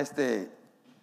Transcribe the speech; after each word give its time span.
este 0.00 0.50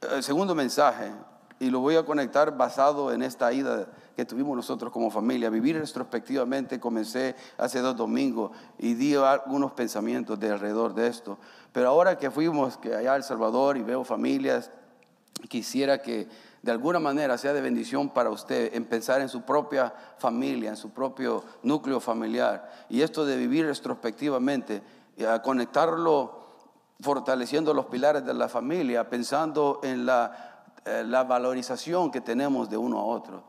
eh, 0.02 0.21
segundo 0.21 0.55
mensaje 0.55 1.11
y 1.59 1.70
lo 1.70 1.79
voy 1.79 1.96
a 1.96 2.05
conectar 2.05 2.55
basado 2.55 3.11
en 3.11 3.23
esta 3.23 3.52
ida 3.52 3.88
que 4.16 4.25
tuvimos 4.25 4.55
nosotros 4.55 4.91
como 4.91 5.09
familia. 5.09 5.50
Vivir 5.50 5.77
retrospectivamente, 5.77 6.79
comencé 6.79 7.36
hace 7.57 7.79
dos 7.79 7.96
domingos 7.96 8.52
y 8.78 8.93
di 8.93 9.15
algunos 9.15 9.71
pensamientos 9.71 10.39
de 10.39 10.52
alrededor 10.52 10.93
de 10.93 11.07
esto. 11.07 11.38
Pero 11.71 11.89
ahora 11.89 12.18
que 12.18 12.32
fuimos 12.32 12.78
que 12.78 12.96
allá 12.96 13.14
a 13.14 13.15
El 13.15 13.23
Salvador 13.23 13.78
y 13.78 13.82
veo 13.82 14.04
familias, 14.04 14.71
quisiera 15.50 16.02
que 16.02 16.27
de 16.61 16.71
alguna 16.71 17.00
manera 17.00 17.38
sea 17.38 17.54
de 17.54 17.61
bendición 17.61 18.10
para 18.10 18.29
usted 18.29 18.74
en 18.74 18.86
pensar 18.86 19.21
en 19.21 19.29
su 19.29 19.43
propia 19.43 19.93
familia, 20.18 20.69
en 20.69 20.77
su 20.77 20.89
propio 20.91 21.43
núcleo 21.64 22.00
familiar. 22.00 22.69
Y 22.89 23.02
esto 23.02 23.25
de 23.25 23.38
vivir 23.38 23.66
retrospectivamente, 23.66 24.82
y 25.16 25.24
a 25.25 25.41
conectarlo 25.41 26.36
fortaleciendo 27.00 27.74
los 27.74 27.86
pilares 27.86 28.25
de 28.25 28.33
la 28.33 28.50
familia, 28.50 29.10
pensando 29.10 29.79
en 29.83 30.05
la, 30.05 30.65
eh, 30.86 31.04
valorización 31.28 32.11
que 32.11 32.22
tenemos 32.22 32.69
de 32.69 32.78
uno 32.78 33.00
a 33.00 33.03
otro. 33.03 33.44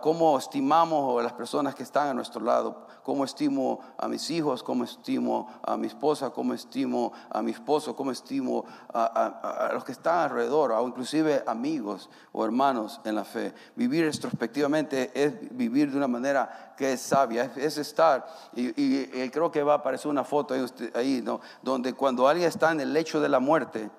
Cómo 0.00 0.38
estimamos 0.38 1.18
a 1.18 1.22
las 1.22 1.32
personas 1.32 1.74
que 1.74 1.82
están 1.82 2.08
a 2.08 2.14
nuestro 2.14 2.40
lado, 2.40 2.86
cómo 3.04 3.24
estimo 3.24 3.80
a 3.98 4.08
mis 4.08 4.30
hijos, 4.30 4.62
cómo 4.62 4.82
estimo 4.82 5.48
a 5.62 5.76
mi 5.76 5.86
esposa, 5.86 6.30
cómo 6.30 6.54
estimo 6.54 7.12
a 7.30 7.42
mi 7.42 7.50
esposo, 7.50 7.94
cómo 7.94 8.10
estimo 8.10 8.64
a, 8.92 9.70
los 9.74 9.84
que 9.84 9.92
están 9.92 10.30
alrededor, 10.30 10.72
o 10.72 10.88
inclusive 10.88 11.44
amigos 11.46 12.08
o 12.32 12.44
hermanos 12.44 13.00
en 13.04 13.14
la 13.14 13.24
fe. 13.24 13.52
Vivir 13.76 14.06
retrospectivamente 14.06 15.10
es 15.14 15.34
vivir 15.56 15.90
de 15.90 15.98
una 15.98 16.08
manera 16.08 16.74
que 16.76 16.94
es 16.94 17.02
sabia, 17.02 17.52
es, 17.56 17.76
estar, 17.76 18.26
y, 18.56 19.28
creo 19.28 19.52
que 19.52 19.62
va 19.62 19.74
a 19.74 19.76
aparecer 19.76 20.10
una 20.10 20.24
foto 20.24 20.54
ahí, 20.54 20.64
ahí 20.94 21.22
¿no? 21.22 21.40
donde 21.62 21.92
cuando 21.92 22.26
alguien 22.26 22.48
está 22.48 22.72
en 22.72 22.80
el 22.80 22.92
lecho 22.92 23.20
de 23.20 23.28
la 23.28 23.38
muerte, 23.38 23.90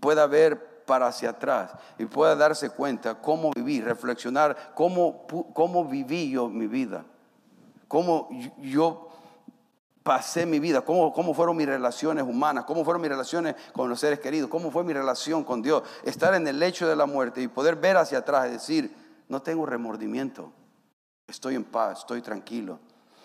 pueda 0.00 0.26
ver 0.26 0.84
para 0.84 1.06
hacia 1.06 1.30
atrás 1.30 1.72
y 1.98 2.04
pueda 2.04 2.36
darse 2.36 2.68
cuenta 2.68 3.14
cómo 3.14 3.52
viví, 3.54 3.80
reflexionar 3.80 4.72
cómo, 4.74 5.26
cómo 5.54 5.86
viví 5.86 6.30
yo 6.30 6.50
mi 6.50 6.66
vida, 6.66 7.06
cómo 7.94 8.28
yo 8.58 9.08
pasé 10.02 10.46
mi 10.46 10.58
vida, 10.58 10.80
cómo, 10.80 11.12
cómo 11.12 11.32
fueron 11.32 11.56
mis 11.56 11.68
relaciones 11.68 12.24
humanas, 12.24 12.64
cómo 12.64 12.84
fueron 12.84 13.00
mis 13.00 13.08
relaciones 13.08 13.54
con 13.72 13.88
los 13.88 14.00
seres 14.00 14.18
queridos, 14.18 14.50
cómo 14.50 14.72
fue 14.72 14.82
mi 14.82 14.92
relación 14.92 15.44
con 15.44 15.62
Dios, 15.62 15.84
estar 16.02 16.34
en 16.34 16.44
el 16.48 16.58
lecho 16.58 16.88
de 16.88 16.96
la 16.96 17.06
muerte 17.06 17.40
y 17.40 17.46
poder 17.46 17.76
ver 17.76 17.96
hacia 17.96 18.18
atrás 18.18 18.48
y 18.48 18.50
decir, 18.54 18.96
no 19.28 19.42
tengo 19.42 19.64
remordimiento, 19.64 20.52
estoy 21.28 21.54
en 21.54 21.62
paz, 21.62 22.00
estoy 22.00 22.20
tranquilo. 22.20 22.80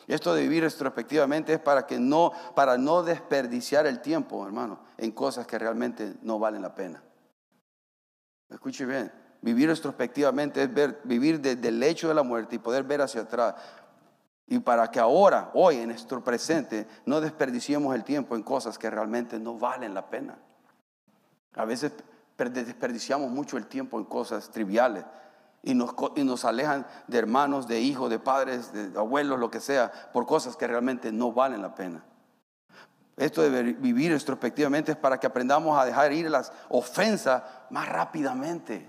Esto 0.05 0.35
de 0.35 0.43
vivir 0.43 0.61
retrospectivamente 0.61 1.53
es 1.53 1.59
para 1.59 1.87
que 1.87 1.97
no, 1.97 2.31
para 2.53 2.77
no 2.77 3.01
desperdiciar 3.01 3.87
el 3.87 4.03
tiempo, 4.03 4.45
hermano, 4.45 4.81
en 4.99 5.13
cosas 5.13 5.47
que 5.47 5.57
realmente 5.57 6.13
no 6.21 6.37
valen 6.37 6.61
la 6.61 6.75
pena. 6.75 7.01
Escuche 8.51 8.85
bien, 8.85 9.11
vivir 9.41 9.69
retrospectivamente 9.69 10.63
es 10.63 10.73
ver, 10.73 10.99
vivir 11.03 11.39
desde 11.39 11.69
el 11.69 11.79
lecho 11.79 12.07
de 12.07 12.13
la 12.13 12.23
muerte 12.23 12.55
y 12.55 12.59
poder 12.59 12.83
ver 12.83 13.01
hacia 13.01 13.21
atrás. 13.21 13.55
Y 14.49 14.57
para 14.59 14.89
que 14.89 14.99
ahora, 14.99 15.51
hoy, 15.53 15.77
en 15.77 15.89
nuestro 15.89 16.23
presente, 16.23 16.87
no 17.05 17.21
desperdiciemos 17.21 17.93
el 17.93 18.03
tiempo 18.03 18.35
en 18.35 18.41
cosas 18.41 18.79
que 18.79 18.89
realmente 18.89 19.39
no 19.39 19.59
valen 19.59 19.93
la 19.93 20.09
pena. 20.09 20.39
A 21.53 21.65
veces 21.65 21.93
desperdiciamos 22.35 23.29
mucho 23.29 23.57
el 23.57 23.67
tiempo 23.67 23.99
en 23.99 24.05
cosas 24.05 24.49
triviales 24.49 25.05
y 25.61 25.75
nos, 25.75 25.93
y 26.15 26.23
nos 26.23 26.45
alejan 26.45 26.87
de 27.07 27.19
hermanos, 27.19 27.67
de 27.67 27.79
hijos, 27.79 28.09
de 28.09 28.17
padres, 28.17 28.73
de 28.73 28.97
abuelos, 28.97 29.39
lo 29.39 29.51
que 29.51 29.59
sea, 29.59 29.91
por 30.11 30.25
cosas 30.25 30.57
que 30.57 30.65
realmente 30.65 31.11
no 31.11 31.31
valen 31.31 31.61
la 31.61 31.75
pena. 31.75 32.03
Esto 33.17 33.43
de 33.43 33.63
vivir 33.73 34.11
retrospectivamente 34.13 34.93
es 34.93 34.97
para 34.97 35.19
que 35.19 35.27
aprendamos 35.27 35.77
a 35.77 35.85
dejar 35.85 36.11
ir 36.11 36.27
las 36.29 36.51
ofensas 36.69 37.43
más 37.69 37.87
rápidamente. 37.87 38.87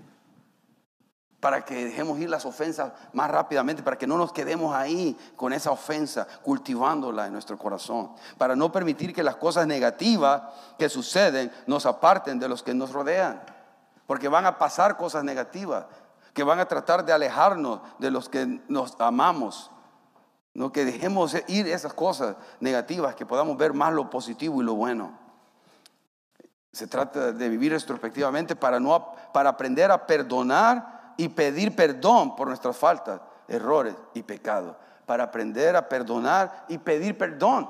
Para 1.41 1.65
que 1.65 1.85
dejemos 1.85 2.17
ir 2.19 2.29
las 2.29 2.45
ofensas 2.45 2.93
más 3.11 3.29
rápidamente, 3.29 3.83
para 3.83 3.97
que 3.97 4.07
no 4.07 4.17
nos 4.17 4.31
quedemos 4.31 4.73
ahí 4.73 5.17
con 5.35 5.51
esa 5.51 5.71
ofensa, 5.71 6.25
cultivándola 6.43 7.25
en 7.25 7.33
nuestro 7.33 7.57
corazón. 7.57 8.11
Para 8.37 8.55
no 8.55 8.71
permitir 8.71 9.13
que 9.13 9.23
las 9.23 9.35
cosas 9.35 9.67
negativas 9.67 10.43
que 10.77 10.87
suceden 10.87 11.51
nos 11.67 11.85
aparten 11.85 12.39
de 12.39 12.47
los 12.47 12.63
que 12.63 12.73
nos 12.73 12.93
rodean. 12.93 13.41
Porque 14.07 14.29
van 14.29 14.45
a 14.45 14.57
pasar 14.57 14.95
cosas 14.95 15.23
negativas, 15.23 15.85
que 16.33 16.43
van 16.43 16.59
a 16.59 16.65
tratar 16.65 17.03
de 17.03 17.11
alejarnos 17.11 17.81
de 17.99 18.11
los 18.11 18.29
que 18.29 18.61
nos 18.69 18.95
amamos. 19.01 19.71
No 20.53 20.71
que 20.71 20.85
dejemos 20.85 21.35
ir 21.47 21.67
esas 21.67 21.93
cosas 21.93 22.35
negativas, 22.59 23.15
que 23.15 23.25
podamos 23.25 23.57
ver 23.57 23.73
más 23.73 23.93
lo 23.93 24.09
positivo 24.09 24.61
y 24.61 24.65
lo 24.65 24.75
bueno. 24.75 25.17
Se 26.71 26.87
trata 26.87 27.31
de 27.31 27.49
vivir 27.49 27.71
retrospectivamente 27.73 28.55
para, 28.55 28.79
no, 28.79 29.13
para 29.33 29.49
aprender 29.49 29.91
a 29.91 30.05
perdonar 30.05 31.00
y 31.17 31.29
pedir 31.29 31.75
perdón 31.75 32.35
por 32.35 32.47
nuestras 32.47 32.77
faltas, 32.77 33.21
errores 33.47 33.95
y 34.13 34.23
pecados. 34.23 34.75
Para 35.05 35.25
aprender 35.25 35.75
a 35.75 35.87
perdonar 35.87 36.65
y 36.67 36.77
pedir 36.77 37.17
perdón. 37.17 37.69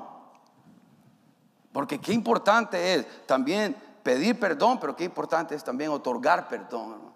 Porque 1.72 2.00
qué 2.00 2.12
importante 2.12 2.94
es 2.94 3.26
también 3.26 3.76
pedir 4.02 4.38
perdón, 4.38 4.78
pero 4.78 4.94
qué 4.94 5.04
importante 5.04 5.54
es 5.54 5.64
también 5.64 5.90
otorgar 5.90 6.48
perdón. 6.48 7.12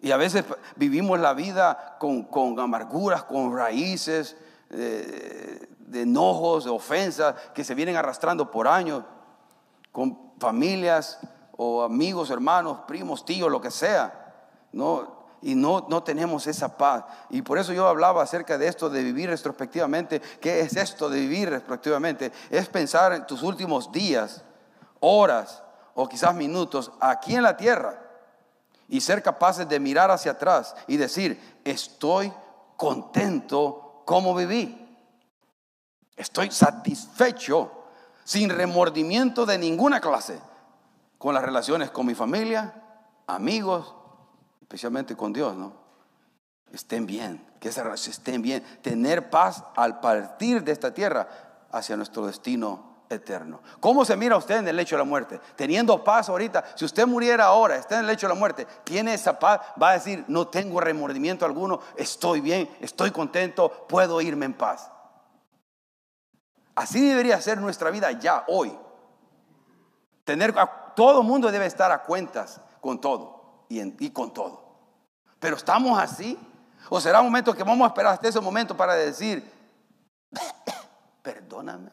Y 0.00 0.12
a 0.12 0.16
veces 0.16 0.44
vivimos 0.76 1.18
la 1.18 1.34
vida 1.34 1.96
con, 1.98 2.28
amarguras, 2.60 3.24
con 3.24 3.56
raíces 3.56 4.36
de, 4.68 5.68
de 5.78 6.02
enojos, 6.02 6.64
de 6.64 6.70
ofensas 6.70 7.34
que 7.54 7.64
se 7.64 7.74
vienen 7.74 7.96
arrastrando 7.96 8.50
por 8.50 8.68
años, 8.68 9.04
con 9.90 10.32
familias 10.38 11.18
o 11.56 11.82
amigos, 11.82 12.30
hermanos, 12.30 12.80
primos, 12.86 13.24
tíos, 13.24 13.50
lo 13.50 13.60
que 13.60 13.70
sea. 13.70 14.25
¿No? 14.76 15.16
y 15.42 15.54
no, 15.54 15.86
no, 15.88 16.02
tenemos 16.02 16.46
esa 16.46 16.76
paz. 16.76 17.04
Y 17.30 17.42
por 17.42 17.58
eso 17.58 17.72
yo 17.72 17.86
hablaba 17.86 18.22
acerca 18.22 18.58
de 18.58 18.68
esto 18.68 18.90
de 18.90 19.02
vivir 19.02 19.30
retrospectivamente. 19.30 20.20
¿Qué 20.40 20.60
es 20.60 20.76
esto 20.76 21.08
de 21.08 21.20
vivir 21.20 21.50
retrospectivamente? 21.50 22.32
Es 22.50 22.68
pensar 22.68 23.12
en 23.12 23.26
tus 23.26 23.42
últimos 23.42 23.92
días, 23.92 24.42
horas 25.00 25.62
o 25.94 26.08
quizás 26.08 26.34
minutos 26.34 26.90
aquí 27.00 27.36
en 27.36 27.42
la 27.42 27.56
tierra 27.56 28.02
y 28.88 29.00
ser 29.00 29.22
capaces 29.22 29.68
de 29.68 29.80
mirar 29.80 30.10
hacia 30.10 30.32
atrás 30.32 30.74
y 30.86 30.96
decir, 30.96 31.60
estoy 31.64 32.32
contento 32.76 34.02
como 34.04 34.34
viví. 34.34 34.82
Estoy 36.16 36.50
satisfecho, 36.50 37.70
sin 38.24 38.50
remordimiento 38.50 39.46
de 39.46 39.58
ninguna 39.58 40.00
clase, 40.00 40.40
con 41.18 41.34
las 41.34 41.44
relaciones 41.44 41.90
con 41.90 42.06
mi 42.06 42.14
familia, 42.14 42.82
amigos, 43.26 43.95
especialmente 44.66 45.16
con 45.16 45.32
Dios, 45.32 45.56
¿no? 45.56 45.72
Estén 46.72 47.06
bien, 47.06 47.46
que 47.60 47.68
estén 47.68 48.42
bien, 48.42 48.64
tener 48.82 49.30
paz 49.30 49.62
al 49.76 50.00
partir 50.00 50.64
de 50.64 50.72
esta 50.72 50.92
tierra 50.92 51.28
hacia 51.70 51.96
nuestro 51.96 52.26
destino 52.26 52.96
eterno. 53.08 53.60
¿Cómo 53.78 54.04
se 54.04 54.16
mira 54.16 54.36
usted 54.36 54.56
en 54.56 54.66
el 54.66 54.74
lecho 54.74 54.96
de 54.96 55.02
la 55.02 55.08
muerte? 55.08 55.40
Teniendo 55.54 56.02
paz 56.02 56.28
ahorita, 56.28 56.64
si 56.74 56.84
usted 56.84 57.06
muriera 57.06 57.44
ahora, 57.44 57.76
está 57.76 57.94
en 57.94 58.00
el 58.00 58.06
lecho 58.08 58.26
de 58.26 58.34
la 58.34 58.38
muerte, 58.38 58.66
tiene 58.82 59.14
esa 59.14 59.38
paz, 59.38 59.60
va 59.80 59.90
a 59.90 59.92
decir, 59.92 60.24
no 60.26 60.48
tengo 60.48 60.80
remordimiento 60.80 61.46
alguno, 61.46 61.78
estoy 61.94 62.40
bien, 62.40 62.68
estoy 62.80 63.12
contento, 63.12 63.86
puedo 63.88 64.20
irme 64.20 64.46
en 64.46 64.54
paz. 64.54 64.90
Así 66.74 67.08
debería 67.08 67.40
ser 67.40 67.58
nuestra 67.58 67.90
vida 67.90 68.10
ya, 68.10 68.44
hoy. 68.48 68.76
Tener, 70.24 70.52
todo 70.96 71.22
mundo 71.22 71.52
debe 71.52 71.66
estar 71.66 71.92
a 71.92 72.02
cuentas 72.02 72.60
con 72.80 73.00
todo 73.00 73.35
y, 73.68 73.80
y 74.04 74.10
con 74.10 74.32
todo. 74.32 74.66
Pero 75.38 75.56
estamos 75.56 75.98
así. 75.98 76.38
¿O 76.88 77.00
será 77.00 77.20
un 77.20 77.26
momento 77.26 77.54
que 77.54 77.64
vamos 77.64 77.84
a 77.84 77.88
esperar 77.88 78.14
hasta 78.14 78.28
ese 78.28 78.40
momento 78.40 78.76
para 78.76 78.94
decir, 78.94 79.50
perdóname? 81.22 81.90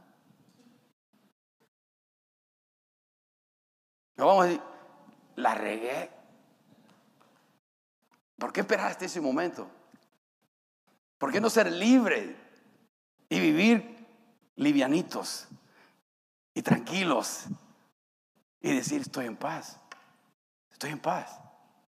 No 4.15 4.27
vamos 4.27 4.43
a 4.43 4.47
decir, 4.47 4.61
la 5.35 5.55
regué. 5.55 6.11
¿Por 8.37 8.53
qué 8.53 8.61
esperaste 8.61 9.05
ese 9.05 9.21
momento? 9.21 9.67
¿Por 11.17 11.31
qué 11.31 11.39
no 11.39 11.49
ser 11.49 11.71
libre 11.71 12.35
y 13.29 13.39
vivir 13.39 14.05
livianitos 14.55 15.47
y 16.53 16.61
tranquilos 16.61 17.45
y 18.59 18.75
decir 18.75 19.01
estoy 19.01 19.25
en 19.25 19.37
paz? 19.37 19.79
Estoy 20.71 20.91
en 20.91 20.99
paz. 20.99 21.42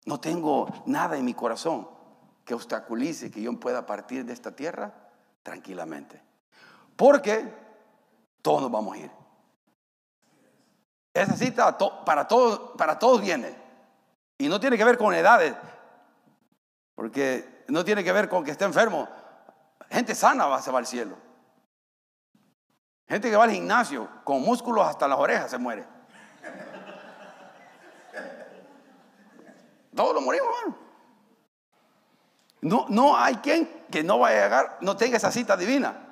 No 0.05 0.19
tengo 0.21 0.69
nada 0.87 1.17
en 1.17 1.25
mi 1.25 1.35
corazón 1.35 1.89
que 2.45 2.55
obstaculice 2.55 3.31
que 3.31 3.43
yo 3.43 3.59
pueda 3.59 3.87
partir 3.87 4.25
de 4.25 4.33
esta 4.33 4.55
tierra 4.55 4.93
tranquilamente. 5.43 6.21
Porque 6.97 7.53
todos 8.43 8.63
nos 8.63 8.71
vamos 8.71 8.97
a 8.97 8.99
ir. 8.99 9.11
Esa 11.15 11.37
cita 11.37 11.77
para 12.05 12.27
todos, 12.27 12.73
para 12.77 12.99
todos 12.99 13.21
viene. 13.21 13.55
Y 14.39 14.49
no 14.49 14.59
tiene 14.59 14.77
que 14.77 14.85
ver 14.85 14.99
con 14.99 15.15
edades. 15.15 15.55
Porque 16.95 17.65
no 17.69 17.85
tiene 17.85 18.03
que 18.03 18.13
ver 18.13 18.29
con 18.29 18.45
que 18.45 18.51
esté 18.51 18.65
enfermo. 18.65 19.09
Gente 19.91 20.15
sana 20.15 20.47
va, 20.47 20.61
se 20.61 20.71
va 20.71 20.79
al 20.79 20.87
cielo. 20.87 21.17
Gente 23.07 23.31
que 23.31 23.37
va 23.37 23.45
al 23.45 23.51
gimnasio 23.51 24.09
con 24.25 24.43
músculos 24.43 24.87
hasta 24.87 25.07
las 25.07 25.19
orejas 25.19 25.51
se 25.51 25.59
muere. 25.59 25.87
Todos 29.95 30.15
lo 30.15 30.21
morimos, 30.21 30.49
hermano. 30.59 30.79
No, 32.63 32.87
no 32.89 33.17
hay 33.17 33.37
quien 33.37 33.67
que 33.91 34.03
no 34.03 34.19
vaya 34.19 34.39
a 34.39 34.45
llegar, 34.45 34.79
no 34.81 34.97
tenga 34.97 35.17
esa 35.17 35.33
cita 35.33 35.57
divina. 35.57 36.09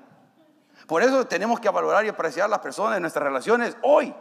Por 0.87 1.03
eso 1.03 1.27
tenemos 1.27 1.61
que 1.61 1.71
valorar 1.71 2.05
y 2.05 2.09
apreciar 2.09 2.51
las 2.51 2.59
personas 2.59 2.97
en 2.97 3.03
nuestras 3.03 3.25
relaciones 3.25 3.77
hoy. 3.83 4.13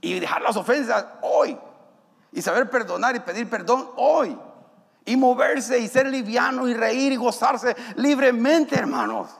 Y 0.00 0.18
dejar 0.18 0.42
las 0.42 0.56
ofensas 0.56 1.06
hoy. 1.22 1.56
Y 2.32 2.42
saber 2.42 2.68
perdonar 2.68 3.14
y 3.14 3.20
pedir 3.20 3.48
perdón 3.48 3.90
hoy. 3.96 4.36
Y 5.04 5.16
moverse 5.16 5.78
y 5.78 5.86
ser 5.86 6.06
liviano 6.08 6.66
y 6.66 6.74
reír 6.74 7.12
y 7.12 7.16
gozarse 7.16 7.76
libremente, 7.96 8.76
hermanos. 8.76 9.30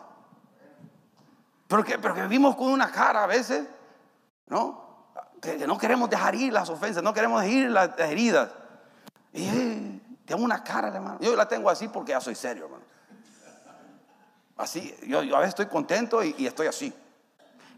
Pero 1.66 1.84
que, 1.84 1.98
pero 1.98 2.14
que 2.14 2.22
vivimos 2.22 2.54
con 2.56 2.69
una 2.69 2.90
cara 2.90 3.25
a 3.25 3.26
veces, 3.26 3.66
¿no? 4.46 4.89
Que, 5.40 5.66
no 5.66 5.78
queremos 5.78 6.10
dejar 6.10 6.34
ir 6.34 6.52
las 6.52 6.69
ofensas, 6.69 7.02
no 7.02 7.14
queremos 7.14 7.42
dejar 7.42 7.56
ir 7.56 7.70
las 7.70 7.98
heridas. 7.98 8.50
Y 9.32 9.44
eh, 9.44 10.00
tengo 10.26 10.44
una 10.44 10.62
cara, 10.62 10.88
hermano. 10.88 11.19
Yo 11.20 11.34
la 11.34 11.48
tengo 11.48 11.70
así 11.70 11.88
porque 11.88 12.12
ya 12.12 12.20
soy 12.20 12.34
serio, 12.34 12.64
hermano. 12.64 12.84
Así, 14.56 14.94
yo, 15.06 15.20
a 15.20 15.40
veces 15.40 15.48
estoy 15.48 15.66
contento 15.66 16.22
y, 16.22 16.46
estoy 16.46 16.66
así. 16.66 16.92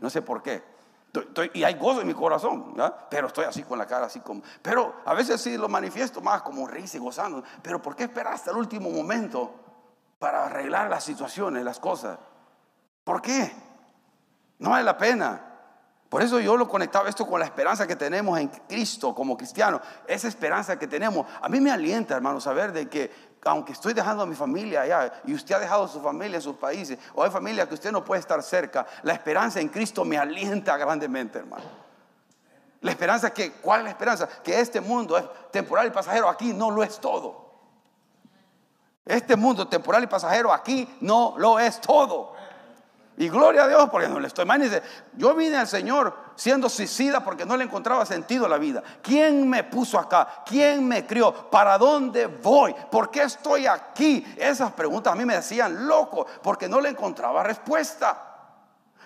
No 0.01 0.11
sé 0.11 0.21
por 0.21 0.43
qué. 0.43 0.63
y 1.55 1.63
hay 1.63 1.75
gozo 1.75 2.01
en 2.01 2.09
mi 2.09 2.15
corazón, 2.15 2.75
pero 3.09 3.29
estoy 3.29 3.45
así 3.45 3.63
con 3.63 3.79
la 3.79 3.87
cara 3.87 4.07
así 4.07 4.19
como. 4.19 4.43
Pero 4.61 4.97
a 5.05 5.15
veces 5.15 5.41
sí 5.41 5.57
lo 5.57 5.69
manifiesto 5.69 6.21
más 6.21 6.43
como 6.43 6.67
risa 6.67 6.97
y 6.97 7.01
gozando. 7.01 7.45
Pero 7.63 7.81
¿por 7.81 7.95
qué 7.95 8.05
esperar 8.05 8.35
hasta 8.35 8.51
el 8.51 8.57
último 8.57 8.91
momento 8.91 9.55
para 10.19 10.47
arreglar 10.47 10.91
las 10.91 11.05
situaciones, 11.05 11.65
las 11.65 11.79
cosas? 11.79 12.19
¿Por 13.05 13.23
qué? 13.23 13.53
No 14.59 14.71
vale 14.71 14.85
la 14.85 14.99
pena. 14.99 15.52
Por 16.13 16.21
eso 16.21 16.39
yo 16.41 16.59
lo 16.59 16.69
conectaba 16.69 17.09
esto 17.09 17.27
con 17.27 17.41
la 17.41 17.47
esperanza 17.47 17.87
que 17.87 17.97
tenemos 17.97 18.39
en 18.39 18.49
Cristo 18.49 19.15
como 19.15 19.35
cristiano. 19.35 19.81
Esa 20.07 20.29
esperanza 20.29 20.79
que 20.79 20.87
tenemos. 20.87 21.27
A 21.41 21.49
mí 21.49 21.59
me 21.59 21.71
alienta, 21.71 22.15
hermano, 22.15 22.39
saber 22.39 22.71
de 22.71 22.87
que 22.87 23.11
aunque 23.47 23.73
estoy 23.73 23.95
dejando 23.95 24.25
a 24.25 24.27
mi 24.27 24.35
familia 24.35 24.83
allá 24.83 25.11
y 25.25 25.33
usted 25.33 25.55
ha 25.55 25.59
dejado 25.61 25.85
a 25.85 25.89
su 25.89 26.03
familia 26.03 26.37
en 26.37 26.43
sus 26.43 26.57
países, 26.57 26.99
o 27.15 27.25
hay 27.25 27.31
familia 27.31 27.67
que 27.67 27.73
usted 27.73 27.91
no 27.91 28.05
puede 28.05 28.21
estar 28.21 28.43
cerca, 28.43 28.87
la 29.05 29.15
esperanza 29.15 29.59
en 29.59 29.71
Cristo 29.71 30.05
me 30.05 30.19
alienta 30.19 30.77
grandemente, 30.77 31.39
hermano. 31.39 31.65
La 32.83 32.91
esperanza 32.91 33.33
que, 33.33 33.53
¿cuál 33.53 33.81
es 33.81 33.85
la 33.85 33.91
esperanza? 33.93 34.29
Que 34.45 34.61
este 34.61 34.83
mundo 34.83 35.17
es 35.17 35.25
temporal 35.51 35.87
y 35.87 35.93
pasajero, 35.93 36.29
aquí 36.29 36.53
no 36.53 36.71
lo 36.71 36.83
es 36.83 37.01
todo. 37.01 37.53
Este 39.07 39.35
mundo 39.35 39.67
temporal 39.67 40.05
y 40.05 40.09
pasajero 40.09 40.53
aquí 40.53 40.87
no 41.01 41.37
lo 41.39 41.59
es 41.59 41.81
todo. 41.81 42.35
Y 43.19 43.29
gloria 43.29 43.65
a 43.65 43.69
Dios 43.69 43.89
porque 43.91 44.09
no 44.09 44.19
le 44.19 44.29
estoy 44.29 44.47
mal. 44.47 44.63
Yo 45.17 45.35
vine 45.35 45.57
al 45.57 45.69
Señor 45.69 46.17
siendo 46.35 46.69
suicida 46.69 47.23
porque 47.23 47.45
no 47.45 47.57
le 47.57 47.65
encontraba 47.65 48.07
sentido 48.07 48.47
a 48.47 48.49
la 48.49 48.57
vida. 48.57 48.83
¿Quién 49.03 49.49
me 49.49 49.65
puso 49.65 49.99
acá? 49.99 50.43
¿Quién 50.47 50.87
me 50.89 51.07
crió? 51.07 51.51
¿Para 51.51 51.77
dónde 51.77 52.27
voy? 52.27 52.75
¿Por 52.91 53.11
qué 53.11 53.23
estoy 53.25 53.67
aquí? 53.67 54.25
Esas 54.37 54.73
preguntas 54.73 55.13
a 55.13 55.17
mí 55.17 55.27
me 55.27 55.35
decían 55.35 55.87
loco 55.87 56.27
porque 56.43 56.69
no 56.69 56.81
le 56.81 56.89
encontraba 56.89 57.43
respuesta. 57.43 58.29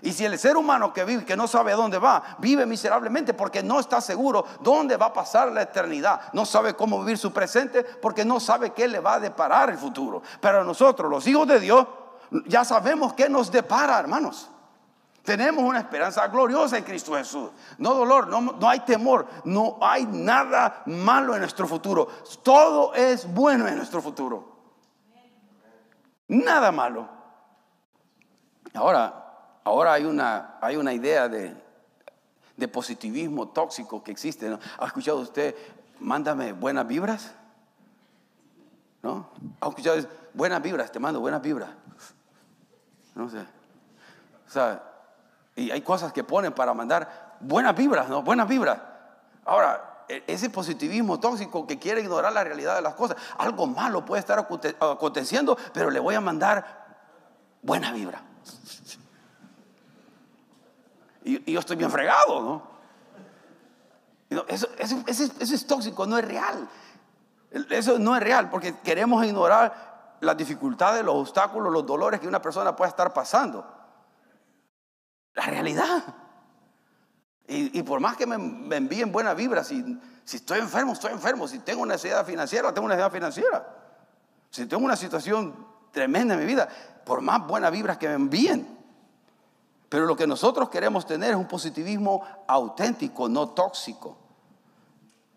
Y 0.03 0.13
si 0.13 0.25
el 0.25 0.39
ser 0.39 0.57
humano 0.57 0.93
que 0.93 1.05
vive, 1.05 1.25
que 1.25 1.37
no 1.37 1.49
sabe 1.49 1.73
dónde 1.73 1.99
va, 1.99 2.37
vive 2.39 2.67
miserablemente 2.67 3.35
porque 3.35 3.63
no 3.63 3.81
está 3.81 4.01
seguro 4.01 4.45
dónde 4.61 4.97
va 4.97 5.07
a 5.07 5.13
pasar 5.13 5.51
la 5.51 5.63
eternidad, 5.63 6.21
no 6.33 6.45
sabe 6.45 6.75
cómo 6.75 7.01
vivir 7.01 7.17
su 7.17 7.33
presente 7.33 7.83
porque 7.83 8.25
no 8.25 8.39
sabe 8.39 8.71
qué 8.71 8.87
le 8.89 9.01
va 9.01 9.15
a 9.15 9.21
deparar 9.21 9.71
el 9.71 9.79
futuro. 9.79 10.23
Pero 10.41 10.63
nosotros, 10.65 11.11
los 11.11 11.27
hijos 11.27 11.49
de 11.49 11.61
Dios, 11.61 11.87
ya 12.47 12.65
sabemos 12.65 13.13
qué 13.15 13.29
nos 13.29 13.51
depara, 13.51 13.99
hermanos. 13.99 14.51
Tenemos 15.27 15.65
una 15.65 15.81
esperanza 15.81 16.27
gloriosa 16.29 16.79
en 16.79 16.85
Cristo 16.85 17.15
Jesús. 17.15 17.51
No 17.79 17.95
dolor, 17.95 18.29
no, 18.29 18.41
no, 18.41 18.69
hay 18.69 18.81
temor, 18.81 19.27
no 19.45 19.77
hay 19.83 20.07
nada 20.07 20.83
malo 20.87 21.35
en 21.35 21.41
nuestro 21.41 21.67
futuro. 21.67 22.07
Todo 22.45 22.95
es 22.95 23.33
bueno 23.35 23.67
en 23.67 23.77
nuestro 23.77 24.01
futuro. 24.01 24.57
Nada 26.29 26.71
malo. 26.71 27.09
Ahora, 28.73 29.61
ahora 29.65 29.95
hay 29.95 30.05
una, 30.05 30.59
hay 30.61 30.77
una 30.77 30.93
idea 30.93 31.29
de, 31.29 31.57
de 32.57 32.69
positivismo 32.69 33.49
tóxico 33.49 34.05
que 34.05 34.13
existe. 34.13 34.57
¿Ha 34.79 34.87
escuchado 34.87 35.19
usted, 35.19 35.57
mándame 35.99 36.53
buenas 36.53 36.87
vibras? 36.87 37.35
¿No? 39.03 39.29
¿Ha 39.61 39.69
escuchado 39.69 39.97
buenas 40.35 40.63
vibras? 40.63 40.93
Te 40.93 41.01
mando 41.01 41.19
buenas 41.19 41.43
vibras. 41.43 41.71
No 43.17 43.29
sé. 43.31 43.39
O 43.39 44.51
sea, 44.51 44.83
y 45.57 45.71
hay 45.71 45.81
cosas 45.81 46.13
que 46.13 46.23
ponen 46.23 46.53
para 46.53 46.75
mandar 46.75 47.37
buenas 47.41 47.75
vibras, 47.75 48.09
¿no? 48.09 48.23
Buenas 48.23 48.47
vibras. 48.47 48.79
Ahora, 49.47 50.05
e, 50.07 50.23
ese 50.27 50.51
positivismo 50.51 51.19
tóxico 51.19 51.67
que 51.67 51.79
quiere 51.79 52.03
ignorar 52.03 52.33
la 52.33 52.45
realidad 52.45 52.77
de 52.77 52.83
las 52.83 52.95
cosas, 52.95 53.17
algo 53.39 53.67
malo 53.67 54.05
puede 54.05 54.21
estar 54.21 54.39
aconteciendo, 54.39 55.57
pero 55.73 55.91
le 55.91 55.99
voy 55.99 56.15
a 56.15 56.21
mandar 56.21 56.85
buena 57.63 57.91
vibra. 57.91 58.23
Y, 61.25 61.51
yo 61.51 61.59
estoy 61.59 61.77
bien 61.77 61.91
fregado, 61.91 62.43
¿no? 62.43 62.77
Eso, 64.47 64.69
eso, 64.79 65.03
eso 65.07 65.55
es 65.55 65.67
tóxico, 65.67 66.07
no 66.07 66.19
es 66.19 66.25
real. 66.25 66.69
Eso 67.71 67.99
no 67.99 68.15
es 68.15 68.23
real 68.23 68.51
porque 68.51 68.75
queremos 68.81 69.25
ignorar 69.25 69.96
las 70.27 70.37
dificultades, 70.37 71.05
los 71.05 71.15
obstáculos, 71.15 71.73
los 71.73 71.87
dolores 71.87 72.21
que 72.21 72.29
una 72.29 72.43
persona 72.43 72.77
puede 72.77 72.91
estar 72.91 73.13
pasando. 73.15 73.67
La 75.35 75.47
realidad. 75.47 76.03
Y, 77.49 77.83
por 77.85 78.01
más 78.01 78.17
que 78.17 78.27
me, 78.27 78.77
envíen 78.77 79.13
buena 79.13 79.33
vibra, 79.33 79.63
si, 79.63 80.01
estoy 80.33 80.59
enfermo, 80.59 80.95
estoy 80.95 81.13
enfermo. 81.13 81.47
Si 81.47 81.61
tengo 81.61 81.83
una 81.83 81.95
necesidad 81.95 82.27
financiera, 82.27 82.75
tengo 82.75 82.87
una 82.87 82.97
necesidad 82.97 83.13
financiera. 83.13 83.77
Si 84.51 84.67
tengo 84.67 84.85
una 84.85 84.97
situación 84.97 85.55
tremenda 85.93 86.35
en 86.35 86.41
mi 86.41 86.47
vida, 86.47 86.69
por 87.05 87.21
más 87.21 87.47
buenas 87.47 87.71
vibras 87.71 87.99
que 87.99 88.09
me 88.09 88.15
envíen. 88.15 88.77
Pero 89.89 90.07
lo 90.07 90.17
que 90.17 90.27
nosotros 90.27 90.69
queremos 90.69 91.07
tener 91.07 91.31
es 91.31 91.37
un 91.37 91.47
positivismo 91.47 92.23
auténtico, 92.49 93.29
no 93.29 93.51
tóxico. 93.51 94.19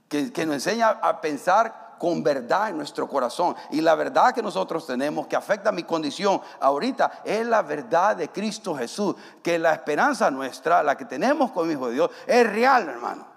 Que 0.07 0.45
nos 0.47 0.55
enseña 0.55 0.89
a 0.89 1.21
pensar 1.21 1.88
con 1.99 2.23
verdad 2.23 2.69
en 2.69 2.77
nuestro 2.77 3.07
corazón. 3.07 3.55
Y 3.69 3.81
la 3.81 3.93
verdad 3.93 4.33
que 4.33 4.41
nosotros 4.41 4.87
tenemos 4.87 5.27
que 5.27 5.35
afecta 5.35 5.71
mi 5.71 5.83
condición 5.83 6.41
ahorita 6.59 7.21
es 7.23 7.45
la 7.45 7.61
verdad 7.61 8.15
de 8.15 8.29
Cristo 8.29 8.75
Jesús. 8.75 9.15
Que 9.43 9.59
la 9.59 9.73
esperanza 9.73 10.31
nuestra, 10.31 10.81
la 10.81 10.97
que 10.97 11.05
tenemos 11.05 11.51
con 11.51 11.67
el 11.67 11.73
Hijo 11.73 11.87
de 11.89 11.93
Dios, 11.93 12.09
es 12.25 12.51
real, 12.51 12.89
hermano. 12.89 13.27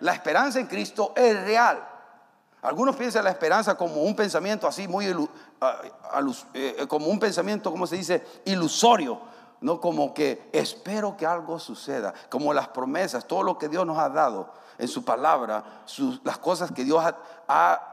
La 0.00 0.12
esperanza 0.12 0.60
en 0.60 0.66
Cristo 0.66 1.12
es 1.14 1.38
real. 1.44 1.86
Algunos 2.62 2.96
piensan 2.96 3.24
la 3.24 3.30
esperanza 3.30 3.76
como 3.76 3.96
un 4.02 4.16
pensamiento 4.16 4.66
así 4.66 4.88
muy, 4.88 5.06
eh, 6.54 6.86
como 6.88 7.08
un 7.08 7.18
pensamiento, 7.18 7.70
como 7.70 7.86
se 7.86 7.96
dice, 7.96 8.24
ilusorio 8.46 9.34
no 9.64 9.80
como 9.80 10.12
que 10.12 10.50
espero 10.52 11.16
que 11.16 11.24
algo 11.24 11.58
suceda, 11.58 12.12
como 12.28 12.52
las 12.52 12.68
promesas, 12.68 13.26
todo 13.26 13.42
lo 13.42 13.56
que 13.56 13.70
Dios 13.70 13.86
nos 13.86 13.98
ha 13.98 14.10
dado 14.10 14.52
en 14.78 14.88
su 14.88 15.04
palabra, 15.04 15.64
las 16.22 16.38
cosas 16.38 16.72
que 16.72 16.84
Dios 16.84 17.02
ha, 17.48 17.90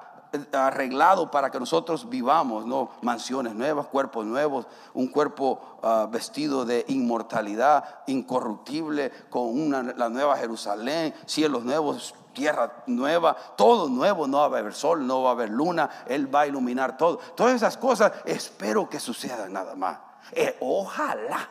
arreglado 0.53 1.29
para 1.29 1.51
que 1.51 1.59
nosotros 1.59 2.07
vivamos, 2.07 2.65
¿no? 2.65 2.91
Mansiones 3.01 3.53
nuevas, 3.53 3.87
cuerpos 3.87 4.25
nuevos, 4.25 4.65
un 4.93 5.07
cuerpo 5.07 5.59
ah, 5.83 6.07
vestido 6.09 6.63
de 6.63 6.85
inmortalidad, 6.87 7.83
incorruptible, 8.07 9.11
con 9.29 9.71
la 9.71 10.07
nueva 10.07 10.37
Jerusalén, 10.37 11.13
cielos 11.25 11.65
nuevos, 11.65 12.15
tierra 12.33 12.83
nueva, 12.87 13.35
todo 13.55 13.89
nuevo, 13.89 14.27
no 14.27 14.37
va 14.37 14.43
a 14.57 14.59
haber 14.59 14.73
sol, 14.73 15.05
no 15.05 15.23
va 15.23 15.29
a 15.29 15.33
haber 15.33 15.49
luna, 15.49 15.89
Él 16.07 16.33
va 16.33 16.41
a 16.41 16.47
iluminar 16.47 16.97
todo. 16.97 17.17
Todas 17.35 17.55
esas 17.55 17.77
cosas 17.77 18.11
espero 18.25 18.89
que 18.89 18.99
sucedan 18.99 19.53
nada 19.53 19.75
más. 19.75 19.99
Eh, 20.31 20.55
ojalá 20.59 21.49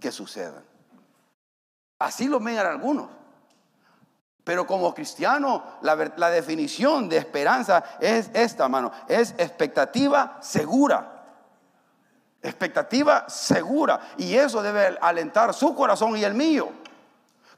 que 0.00 0.10
sucedan. 0.10 0.64
Así 1.98 2.28
lo 2.28 2.40
ven 2.40 2.58
algunos. 2.58 3.08
Pero 4.46 4.64
como 4.64 4.94
cristiano, 4.94 5.60
la, 5.80 5.96
definición 6.30 7.08
de 7.08 7.16
esperanza 7.16 7.82
es 7.98 8.30
esta, 8.32 8.68
mano. 8.68 8.92
Es 9.08 9.34
expectativa 9.38 10.38
segura. 10.40 11.24
Expectativa 12.40 13.28
segura. 13.28 13.98
Y 14.16 14.36
eso 14.36 14.62
debe 14.62 14.96
alentar 15.00 15.52
su 15.52 15.74
corazón 15.74 16.16
y 16.16 16.22
el 16.22 16.34
mío. 16.34 16.68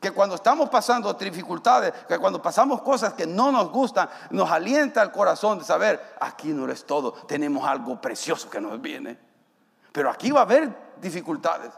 Que 0.01 0.13
cuando 0.13 0.37
estamos 0.37 0.71
pasando 0.71 1.13
dificultades, 1.13 1.93
que 2.09 2.19
cuando 2.19 2.41
pasamos 2.41 2.81
cosas 2.81 3.13
que 3.13 3.27
no 3.27 3.53
nos 3.53 3.71
gustan, 3.71 4.09
nos 4.31 4.51
alienta 4.51 5.03
el 5.03 5.11
corazón 5.11 5.59
de 5.59 5.67
saber, 5.67 6.17
aquí 6.21 6.49
no 6.55 6.73
es 6.73 6.87
todo, 6.87 7.13
tenemos 7.13 7.69
algo 7.69 8.01
precioso 8.01 8.49
que 8.49 8.63
nos 8.63 8.81
viene. 8.81 9.19
Pero 9.93 10.09
aquí 10.09 10.31
va 10.31 10.41
a 10.41 10.45
haber 10.45 10.75
dificultades. 11.03 11.71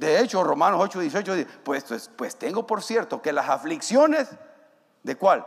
De 0.00 0.18
hecho, 0.18 0.42
Romanos 0.42 0.80
8, 0.82 0.98
18 0.98 1.34
dice, 1.34 1.50
pues, 1.62 1.84
pues, 1.84 2.10
pues, 2.16 2.34
tengo 2.36 2.66
por 2.66 2.82
cierto 2.82 3.20
que 3.20 3.34
las 3.34 3.50
aflicciones, 3.50 4.30
¿de 5.02 5.14
cuál? 5.14 5.46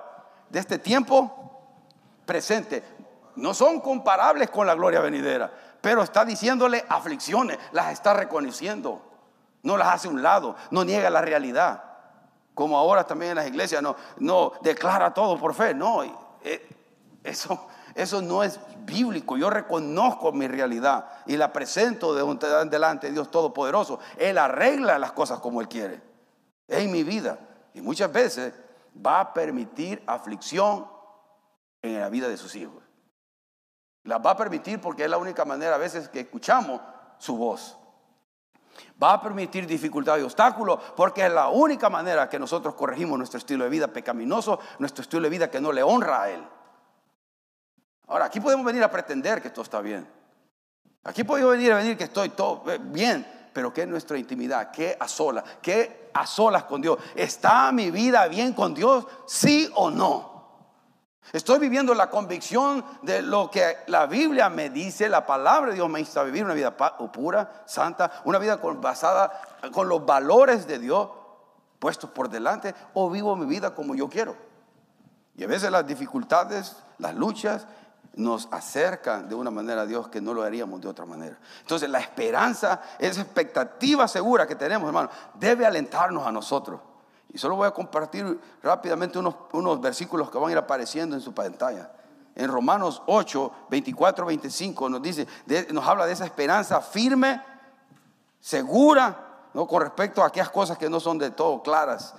De 0.51 0.59
este 0.59 0.77
tiempo 0.77 1.59
presente, 2.23 2.83
no 3.35 3.55
son 3.55 3.81
comparables 3.81 4.51
con 4.51 4.67
la 4.67 4.75
gloria 4.75 4.99
venidera, 4.99 5.51
pero 5.81 6.03
está 6.03 6.23
diciéndole 6.23 6.85
aflicciones, 6.87 7.57
las 7.71 7.93
está 7.93 8.13
reconociendo, 8.13 9.01
no 9.63 9.75
las 9.75 9.87
hace 9.87 10.07
un 10.07 10.21
lado, 10.21 10.55
no 10.69 10.85
niega 10.85 11.09
la 11.09 11.21
realidad. 11.21 11.85
Como 12.53 12.77
ahora 12.77 13.07
también 13.07 13.31
en 13.31 13.37
las 13.37 13.47
iglesias, 13.47 13.81
no, 13.81 13.95
no 14.19 14.51
declara 14.61 15.15
todo 15.15 15.35
por 15.39 15.55
fe. 15.55 15.73
No, 15.73 16.03
eh, 16.43 16.69
eso, 17.23 17.69
eso 17.95 18.21
no 18.21 18.43
es 18.43 18.59
bíblico. 18.85 19.37
Yo 19.37 19.49
reconozco 19.49 20.31
mi 20.31 20.47
realidad 20.47 21.07
y 21.25 21.37
la 21.37 21.53
presento 21.53 22.13
de 22.13 22.65
delante 22.69 23.07
de 23.07 23.13
Dios 23.13 23.29
Todopoderoso. 23.29 23.99
Él 24.17 24.37
arregla 24.37 24.97
las 24.97 25.11
cosas 25.11 25.39
como 25.39 25.61
Él 25.61 25.67
quiere. 25.67 26.01
En 26.67 26.91
mi 26.91 27.03
vida. 27.03 27.37
Y 27.73 27.81
muchas 27.81 28.11
veces 28.11 28.53
va 29.05 29.19
a 29.19 29.33
permitir 29.33 30.01
aflicción 30.07 30.87
en 31.81 31.99
la 31.99 32.09
vida 32.09 32.27
de 32.29 32.37
sus 32.37 32.55
hijos. 32.55 32.81
Las 34.03 34.19
va 34.25 34.31
a 34.31 34.37
permitir 34.37 34.81
porque 34.81 35.03
es 35.03 35.09
la 35.09 35.17
única 35.17 35.45
manera 35.45 35.75
a 35.75 35.77
veces 35.77 36.09
que 36.09 36.21
escuchamos 36.21 36.81
su 37.17 37.37
voz. 37.37 37.77
Va 39.01 39.13
a 39.13 39.21
permitir 39.21 39.67
dificultad 39.67 40.17
y 40.17 40.21
obstáculos 40.21 40.79
porque 40.95 41.25
es 41.25 41.31
la 41.31 41.49
única 41.49 41.89
manera 41.89 42.27
que 42.27 42.39
nosotros 42.39 42.73
corregimos 42.73 43.17
nuestro 43.17 43.37
estilo 43.37 43.63
de 43.63 43.69
vida 43.69 43.87
pecaminoso, 43.87 44.59
nuestro 44.79 45.03
estilo 45.03 45.23
de 45.23 45.29
vida 45.29 45.51
que 45.51 45.61
no 45.61 45.71
le 45.71 45.83
honra 45.83 46.23
a 46.23 46.29
Él. 46.31 46.43
Ahora, 48.13 48.25
aquí 48.25 48.39
podemos 48.39 48.63
venir 48.63 48.83
a 48.83 48.91
pretender 48.91 49.41
que 49.41 49.49
todo 49.49 49.63
está 49.63 49.81
bien. 49.81 50.07
Aquí 51.03 51.23
podemos 51.23 51.53
venir 51.53 51.71
a 51.71 51.77
venir 51.77 51.97
que 51.97 52.03
estoy 52.03 52.29
todo 52.29 52.63
bien, 52.79 53.25
pero 53.51 53.73
¿qué 53.73 53.81
es 53.81 53.87
nuestra 53.87 54.19
intimidad? 54.19 54.69
¿Qué 54.69 54.95
a 54.99 55.07
solas? 55.07 55.43
¿Qué 55.63 56.11
a 56.13 56.27
solas 56.27 56.65
con 56.65 56.79
Dios? 56.79 56.99
¿Está 57.15 57.71
mi 57.71 57.89
vida 57.89 58.27
bien 58.27 58.53
con 58.53 58.75
Dios? 58.75 59.07
¿Sí 59.25 59.67
o 59.73 59.89
no? 59.89 60.31
Estoy 61.31 61.57
viviendo 61.57 61.95
la 61.95 62.11
convicción 62.11 62.85
de 63.01 63.23
lo 63.23 63.49
que 63.49 63.77
la 63.87 64.05
Biblia 64.05 64.47
me 64.47 64.69
dice, 64.69 65.09
la 65.09 65.25
palabra 65.25 65.71
de 65.71 65.77
Dios 65.77 65.89
me 65.89 65.99
insta 65.99 66.21
a 66.21 66.23
vivir 66.23 66.45
una 66.45 66.53
vida 66.53 66.77
pura, 66.77 67.63
santa, 67.65 68.21
una 68.25 68.37
vida 68.37 68.57
basada 68.75 69.41
con 69.71 69.89
los 69.89 70.05
valores 70.05 70.67
de 70.67 70.77
Dios 70.77 71.09
puestos 71.79 72.11
por 72.11 72.29
delante, 72.29 72.75
o 72.93 73.09
vivo 73.09 73.35
mi 73.35 73.47
vida 73.47 73.73
como 73.73 73.95
yo 73.95 74.07
quiero. 74.07 74.35
Y 75.35 75.43
a 75.43 75.47
veces 75.47 75.71
las 75.71 75.87
dificultades, 75.87 76.75
las 76.99 77.15
luchas, 77.15 77.65
nos 78.15 78.47
acercan 78.51 79.27
de 79.27 79.35
una 79.35 79.49
manera 79.49 79.81
a 79.81 79.85
Dios 79.85 80.07
que 80.07 80.21
no 80.21 80.33
lo 80.33 80.43
haríamos 80.43 80.81
de 80.81 80.87
otra 80.87 81.05
manera. 81.05 81.37
Entonces 81.61 81.89
la 81.89 81.99
esperanza, 81.99 82.81
esa 82.99 83.21
expectativa 83.21 84.07
segura 84.07 84.45
que 84.45 84.55
tenemos, 84.55 84.87
hermano, 84.87 85.09
debe 85.35 85.65
alentarnos 85.65 86.25
a 86.25 86.31
nosotros. 86.31 86.79
Y 87.33 87.39
solo 87.39 87.55
voy 87.55 87.67
a 87.67 87.71
compartir 87.71 88.39
rápidamente 88.61 89.17
unos, 89.17 89.81
versículos 89.81 90.29
que 90.29 90.37
van 90.37 90.49
a 90.49 90.51
ir 90.51 90.57
apareciendo 90.57 91.15
en 91.15 91.21
su 91.21 91.33
pantalla. 91.33 91.91
En 92.35 92.49
Romanos 92.49 93.01
8, 93.07 93.51
24, 93.69 94.25
25 94.27 94.89
nos 94.89 95.01
dice, 95.01 95.27
nos 95.71 95.87
habla 95.87 96.05
de 96.05 96.13
esa 96.13 96.25
esperanza 96.25 96.81
firme, 96.81 97.41
segura, 98.39 99.47
¿no? 99.53 99.67
con 99.67 99.81
respecto 99.81 100.21
a 100.21 100.27
aquellas 100.27 100.49
cosas 100.49 100.77
que 100.77 100.89
no 100.89 100.99
son 100.99 101.17
de 101.17 101.31
todo 101.31 101.63
claras 101.63 102.13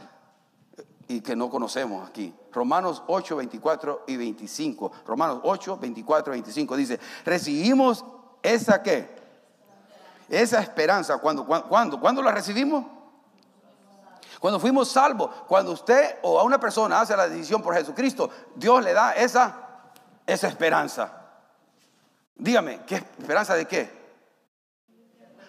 y 1.06 1.20
que 1.20 1.36
no 1.36 1.48
conocemos 1.48 2.08
aquí. 2.08 2.34
Romanos 2.54 3.02
8, 3.06 3.36
24 3.36 4.04
y 4.06 4.16
25. 4.16 4.92
Romanos 5.06 5.40
8, 5.42 5.78
24 5.78 6.32
y 6.32 6.36
25 6.36 6.76
dice, 6.76 7.00
recibimos 7.24 8.04
esa 8.42 8.82
qué? 8.82 9.14
Esa 10.28 10.60
esperanza. 10.60 11.18
¿Cuándo, 11.18 11.44
cuándo, 11.44 12.00
¿Cuándo 12.00 12.22
la 12.22 12.30
recibimos? 12.30 12.86
Cuando 14.38 14.60
fuimos 14.60 14.88
salvos, 14.90 15.30
cuando 15.46 15.72
usted 15.72 16.18
o 16.22 16.38
a 16.38 16.44
una 16.44 16.60
persona 16.60 17.00
hace 17.00 17.16
la 17.16 17.28
decisión 17.28 17.62
por 17.62 17.74
Jesucristo, 17.74 18.30
Dios 18.54 18.84
le 18.84 18.92
da 18.92 19.12
esa, 19.12 19.54
esa 20.26 20.48
esperanza. 20.48 21.12
Dígame, 22.36 22.84
¿qué 22.84 22.96
esperanza 22.96 23.54
de 23.54 23.66
qué? 23.66 23.90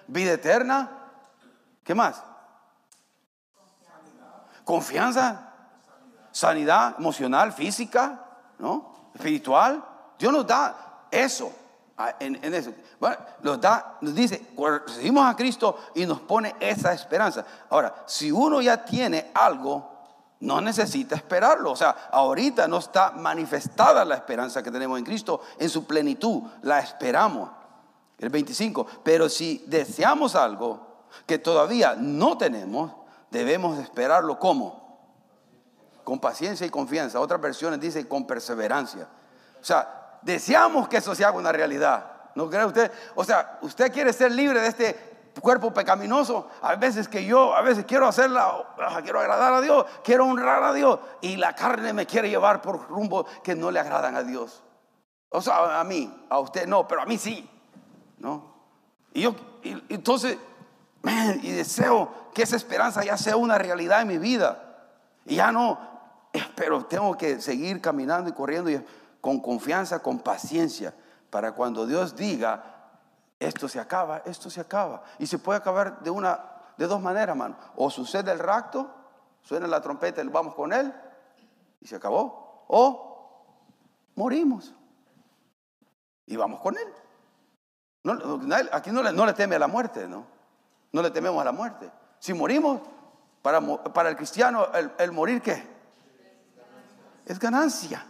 Vida 0.07 0.33
eterna. 0.33 0.91
¿Qué 1.83 1.93
más? 1.93 2.24
Confianza, 4.63 5.44
sanidad 6.36 6.96
emocional, 7.00 7.54
física, 7.54 8.20
¿no? 8.60 9.10
Espiritual. 9.13 9.82
Dios 10.20 10.34
nos 10.34 10.46
da 10.46 11.08
eso. 11.10 11.50
En, 12.20 12.54
eso. 12.54 12.74
Bueno, 13.00 13.15
nos 13.42 13.62
da, 13.62 13.98
nos 14.01 14.13
dice, 14.13 14.46
recibimos 14.86 15.25
a 15.25 15.34
Cristo 15.34 15.80
y 15.96 16.06
nos 16.06 16.20
pone 16.20 16.54
esa 16.60 16.92
esperanza. 16.92 17.46
Ahora, 17.70 18.04
si 18.06 18.34
uno 18.34 18.62
ya 18.62 18.84
tiene 18.84 19.32
algo, 19.34 19.89
no 20.42 20.60
necesita 20.60 21.15
esperarlo. 21.15 21.72
O 21.72 21.75
sea, 21.77 22.10
ahorita 22.12 22.68
no 22.68 22.80
está 22.80 23.12
manifestada 23.12 24.04
la 24.04 24.15
esperanza 24.15 24.62
que 24.62 24.72
tenemos 24.72 25.00
en 25.00 25.06
Cristo 25.06 25.39
en 25.58 25.70
su 25.70 25.86
plenitud. 25.86 26.44
La 26.63 26.80
esperamos. 26.80 27.50
El 28.20 28.30
25. 28.30 28.86
Pero 29.04 29.30
si 29.30 29.63
deseamos 29.68 30.36
algo 30.36 31.06
que 31.25 31.39
todavía 31.39 31.96
no 31.98 32.38
tenemos, 32.38 32.92
debemos 33.32 33.80
esperarlo 33.80 34.38
como? 34.38 34.85
Con 36.05 36.19
paciencia 36.19 36.65
y 36.65 36.69
confianza. 36.69 37.19
Otras 37.19 37.41
versiones 37.41 37.81
dicen 37.81 38.05
con 38.05 38.25
perseverancia. 38.25 39.09
O 39.59 39.65
sea, 39.65 40.19
deseamos 40.21 40.88
que 40.88 40.97
eso 40.97 41.13
se 41.13 41.25
haga 41.25 41.38
una 41.38 41.51
realidad. 41.51 42.05
¿No 42.35 42.50
cree 42.50 42.65
usted? 42.65 42.91
O 43.15 43.24
sea, 43.25 43.59
usted 43.62 43.91
quiere 43.91 44.13
ser 44.13 44.31
libre 44.31 44.62
de 44.62 44.67
este 44.67 45.15
cuerpo 45.41 45.74
pecaminoso. 45.74 46.50
A 46.62 46.75
veces 46.75 47.07
que 47.07 47.25
yo, 47.25 47.53
a 47.55 47.62
veces 47.62 47.85
quiero 47.85 48.07
hacerla, 48.07 48.65
ah, 48.79 49.01
quiero 49.03 49.19
agradar 49.19 49.53
a 49.53 49.62
Dios, 49.62 49.85
quiero 50.03 50.25
honrar 50.25 50.63
a 50.63 50.74
Dios. 50.74 51.00
Y 51.21 51.35
la 51.38 51.53
carne 51.53 51.91
me 51.91 52.05
quiere 52.05 52.29
llevar 52.29 52.62
por 52.62 52.88
rumbo 52.88 53.25
que 53.43 53.55
no 53.55 53.71
le 53.71 53.79
agradan 53.79 54.15
a 54.15 54.24
Dios. 54.24 54.63
O 55.29 55.41
sea, 55.41 55.79
a 55.79 55.83
mí, 55.83 56.25
a 56.29 56.39
usted 56.39 56.67
no, 56.67 56.88
pero 56.88 57.01
a 57.01 57.05
mí 57.05 57.17
sí. 57.17 57.50
¿No? 58.19 58.53
Y 59.13 59.21
yo, 59.21 59.35
entonces, 59.89 60.38
y 61.41 61.51
deseo 61.51 62.31
que 62.33 62.43
esa 62.43 62.55
esperanza 62.55 63.03
ya 63.03 63.17
sea 63.17 63.38
una 63.38 63.57
realidad 63.57 64.01
en 64.01 64.07
mi 64.07 64.17
vida. 64.17 64.62
Y 65.25 65.38
ya 65.38 65.51
no, 65.51 65.94
pero 66.56 66.86
tengo 66.86 67.18
que 67.18 67.42
seguir 67.42 67.82
caminando 67.82 68.30
y 68.30 68.34
corriendo 68.34 68.70
y 68.70 68.84
con 69.22 69.39
confianza, 69.39 70.04
con 70.04 70.20
paciencia, 70.20 70.94
para 71.30 71.54
cuando 71.54 71.86
Dios 71.86 72.15
diga, 72.15 72.63
esto 73.39 73.68
se 73.68 73.80
acaba, 73.80 74.22
esto 74.25 74.50
se 74.50 74.62
acaba. 74.62 75.04
Y 75.20 75.27
se 75.27 75.39
puede 75.39 75.58
acabar 75.58 76.00
de, 76.01 76.10
una, 76.10 76.39
de 76.77 76.88
dos 76.88 77.01
maneras, 77.01 77.30
hermano. 77.30 77.58
O 77.75 77.89
sucede 77.89 78.32
el 78.32 78.39
rapto, 78.39 78.89
suena 79.42 79.68
la 79.68 79.82
trompeta 79.82 80.22
y 80.22 80.27
vamos 80.27 80.56
con 80.56 80.72
Él, 80.74 80.94
y 81.82 81.88
se 81.88 81.96
acabó. 81.96 82.65
O 82.68 83.46
morimos 84.15 84.74
y 86.25 86.36
vamos 86.36 86.60
con 86.62 86.75
Él. 86.77 86.88
aquí 88.72 88.92
no 88.92 89.04
le, 89.04 89.12
no 89.12 89.25
le, 89.25 89.34
teme 89.34 89.56
a 89.56 89.60
la 89.60 89.68
muerte, 89.68 90.08
¿no? 90.08 90.25
No 90.92 91.01
le 91.01 91.12
tememos 91.12 91.42
a 91.42 91.46
la 91.46 91.51
muerte. 91.51 91.92
Si 92.20 92.34
morimos, 92.34 92.80
para, 93.42 94.10
el 94.10 94.15
cristiano, 94.15 94.68
el, 94.74 94.92
el 94.98 95.12
morir, 95.12 95.42
¿qué? 95.42 95.75
Es 97.25 97.39
ganancia. 97.39 98.05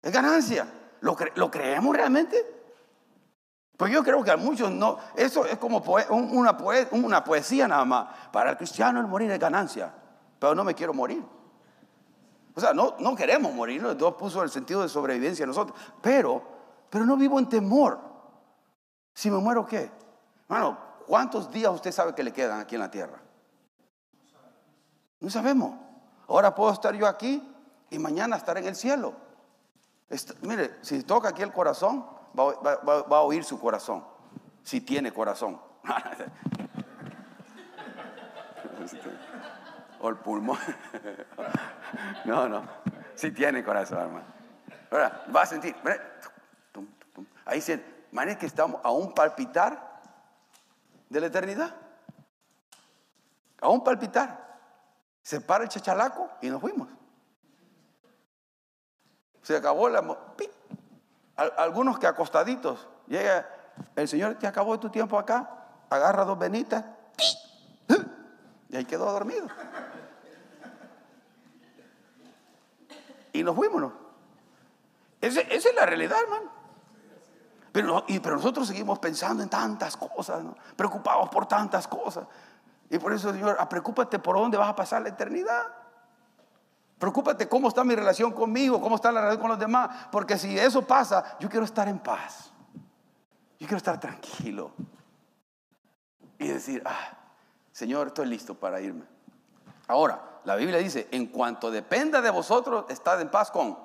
Es 0.00 0.12
ganancia. 0.12 0.66
¿Lo, 1.00 1.16
¿Lo, 1.34 1.50
creemos 1.50 1.94
realmente? 1.94 2.58
Pues 3.76 3.92
yo 3.92 4.02
creo 4.02 4.24
que 4.24 4.30
a 4.30 4.36
muchos 4.36 4.70
no. 4.70 4.98
Eso 5.14 5.44
es 5.44 5.58
como 5.58 5.84
una, 6.10 7.24
poesía 7.24 7.68
nada 7.68 7.84
más. 7.84 8.08
Para 8.32 8.50
el 8.50 8.56
cristiano 8.56 8.98
el 9.00 9.06
morir 9.06 9.30
es 9.30 9.38
ganancia. 9.38 9.92
Pero 10.38 10.54
no 10.54 10.64
me 10.64 10.74
quiero 10.74 10.94
morir. 10.94 11.22
O 12.54 12.60
sea, 12.60 12.72
no, 12.72 12.96
no 12.98 13.14
queremos 13.14 13.52
morir. 13.52 13.96
Dios 13.96 14.14
puso 14.14 14.42
el 14.42 14.50
sentido 14.50 14.82
de 14.82 14.88
sobrevivencia 14.88 15.44
en 15.44 15.50
nosotros. 15.50 15.78
Pero, 16.02 16.42
pero 16.90 17.04
no 17.04 17.16
vivo 17.16 17.38
en 17.38 17.48
temor. 17.48 18.00
Si 19.12 19.30
me 19.30 19.38
muero, 19.38 19.66
¿qué? 19.66 19.90
Bueno, 20.48 20.78
¿cuántos 21.06 21.50
días 21.50 21.72
usted 21.72 21.92
sabe 21.92 22.14
que 22.14 22.22
le 22.22 22.32
quedan 22.32 22.60
aquí 22.60 22.74
en 22.74 22.80
la 22.80 22.90
tierra? 22.90 23.20
No 25.20 25.30
sabemos. 25.30 25.74
Ahora 26.26 26.54
puedo 26.54 26.72
estar 26.72 26.94
yo 26.94 27.06
aquí 27.06 27.42
y 27.90 27.98
mañana 27.98 28.36
estar 28.36 28.58
en 28.58 28.66
el 28.66 28.76
cielo 28.76 29.28
mire, 30.42 30.76
si 30.82 31.02
toca 31.02 31.28
aquí 31.28 31.42
el 31.42 31.52
corazón, 31.52 32.06
va, 32.38 33.16
a 33.16 33.20
oír 33.20 33.44
su 33.44 33.60
corazón, 33.60 34.04
si 34.62 34.80
tiene 34.80 35.12
corazón. 35.12 35.60
o 40.00 40.08
el 40.08 40.16
pulmón. 40.16 40.58
no, 42.24 42.48
no, 42.48 42.62
si 43.14 43.30
tiene 43.32 43.62
corazón, 43.64 43.98
hermano. 43.98 44.24
Va 45.34 45.42
a 45.42 45.46
sentir, 45.46 45.76
ahí 47.44 47.56
dice, 47.56 48.06
man, 48.12 48.34
que 48.36 48.46
estamos 48.46 48.80
a 48.82 48.90
un 48.90 49.12
palpitar 49.12 50.00
de 51.08 51.20
la 51.20 51.26
eternidad. 51.26 51.74
A 53.60 53.68
un 53.68 53.84
palpitar. 53.84 54.46
Se 55.22 55.40
para 55.40 55.64
el 55.64 55.68
chachalaco 55.68 56.30
y 56.40 56.48
nos 56.48 56.60
fuimos. 56.60 56.88
Se 59.48 59.56
acabó 59.56 59.88
la... 59.88 60.04
Algunos 61.56 61.98
que 61.98 62.06
acostaditos, 62.06 62.86
llega 63.06 63.48
el 63.96 64.06
Señor, 64.06 64.34
te 64.34 64.46
acabó 64.46 64.78
tu 64.78 64.90
tiempo 64.90 65.18
acá, 65.18 65.48
agarra 65.88 66.26
dos 66.26 66.38
venitas 66.38 66.84
y 68.68 68.76
ahí 68.76 68.84
quedó 68.84 69.10
dormido. 69.10 69.46
Y 73.32 73.42
nos 73.42 73.56
fuimos. 73.56 73.90
Esa, 75.22 75.40
es 75.40 75.66
la 75.74 75.86
realidad, 75.86 76.18
hermano. 76.22 76.52
Pero, 77.72 78.04
y, 78.06 78.18
nosotros 78.18 78.68
seguimos 78.68 78.98
pensando 78.98 79.42
en 79.42 79.48
tantas 79.48 79.96
cosas, 79.96 80.44
preocupados 80.76 81.30
por 81.30 81.46
tantas 81.46 81.88
cosas. 81.88 82.26
Y 82.90 82.98
por 82.98 83.14
eso, 83.14 83.32
Señor, 83.32 83.56
preocúpate 83.66 84.18
por 84.18 84.36
dónde 84.36 84.58
vas 84.58 84.68
a 84.68 84.76
pasar 84.76 85.00
la 85.00 85.08
eternidad. 85.08 85.77
Preocúpate 86.98 87.48
cómo 87.48 87.68
está 87.68 87.84
mi 87.84 87.94
relación 87.94 88.32
conmigo, 88.32 88.80
cómo 88.80 88.96
está 88.96 89.12
la 89.12 89.20
relación 89.20 89.40
con 89.40 89.50
los 89.50 89.58
demás. 89.58 90.08
Porque 90.10 90.36
si 90.36 90.58
eso 90.58 90.82
pasa, 90.82 91.36
yo 91.38 91.48
quiero 91.48 91.64
estar 91.64 91.86
en 91.86 92.00
paz. 92.00 92.52
Yo 93.58 93.66
quiero 93.66 93.76
estar 93.76 94.00
tranquilo. 94.00 94.72
Y 96.38 96.48
decir, 96.48 96.82
ah, 96.84 97.16
Señor, 97.72 98.08
estoy 98.08 98.26
listo 98.26 98.54
para 98.54 98.80
irme. 98.80 99.04
Ahora, 99.86 100.40
la 100.44 100.56
Biblia 100.56 100.78
dice, 100.78 101.08
en 101.12 101.26
cuanto 101.26 101.70
dependa 101.70 102.20
de 102.20 102.30
vosotros, 102.30 102.86
estad 102.88 103.20
en 103.20 103.30
paz 103.30 103.50
con, 103.50 103.78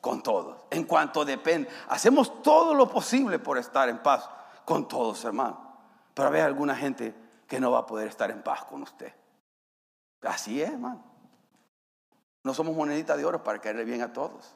con 0.00 0.22
todos. 0.22 0.64
En 0.70 0.84
cuanto 0.84 1.24
dependa, 1.24 1.68
hacemos 1.88 2.42
todo 2.42 2.74
lo 2.74 2.88
posible 2.88 3.40
por 3.40 3.58
estar 3.58 3.88
en 3.88 3.98
paz 3.98 4.28
con 4.64 4.86
todos, 4.86 5.24
hermano. 5.24 5.58
Pero 6.14 6.30
hay 6.30 6.40
alguna 6.40 6.76
gente 6.76 7.14
que 7.48 7.58
no 7.58 7.72
va 7.72 7.80
a 7.80 7.86
poder 7.86 8.06
estar 8.06 8.30
en 8.30 8.42
paz 8.42 8.64
con 8.64 8.82
usted. 8.82 9.12
Así 10.22 10.62
es, 10.62 10.70
hermano. 10.70 11.09
No 12.42 12.54
somos 12.54 12.74
moneditas 12.74 13.16
de 13.16 13.24
oro 13.24 13.42
para 13.42 13.58
caerle 13.58 13.84
bien 13.84 14.02
a 14.02 14.12
todos. 14.12 14.54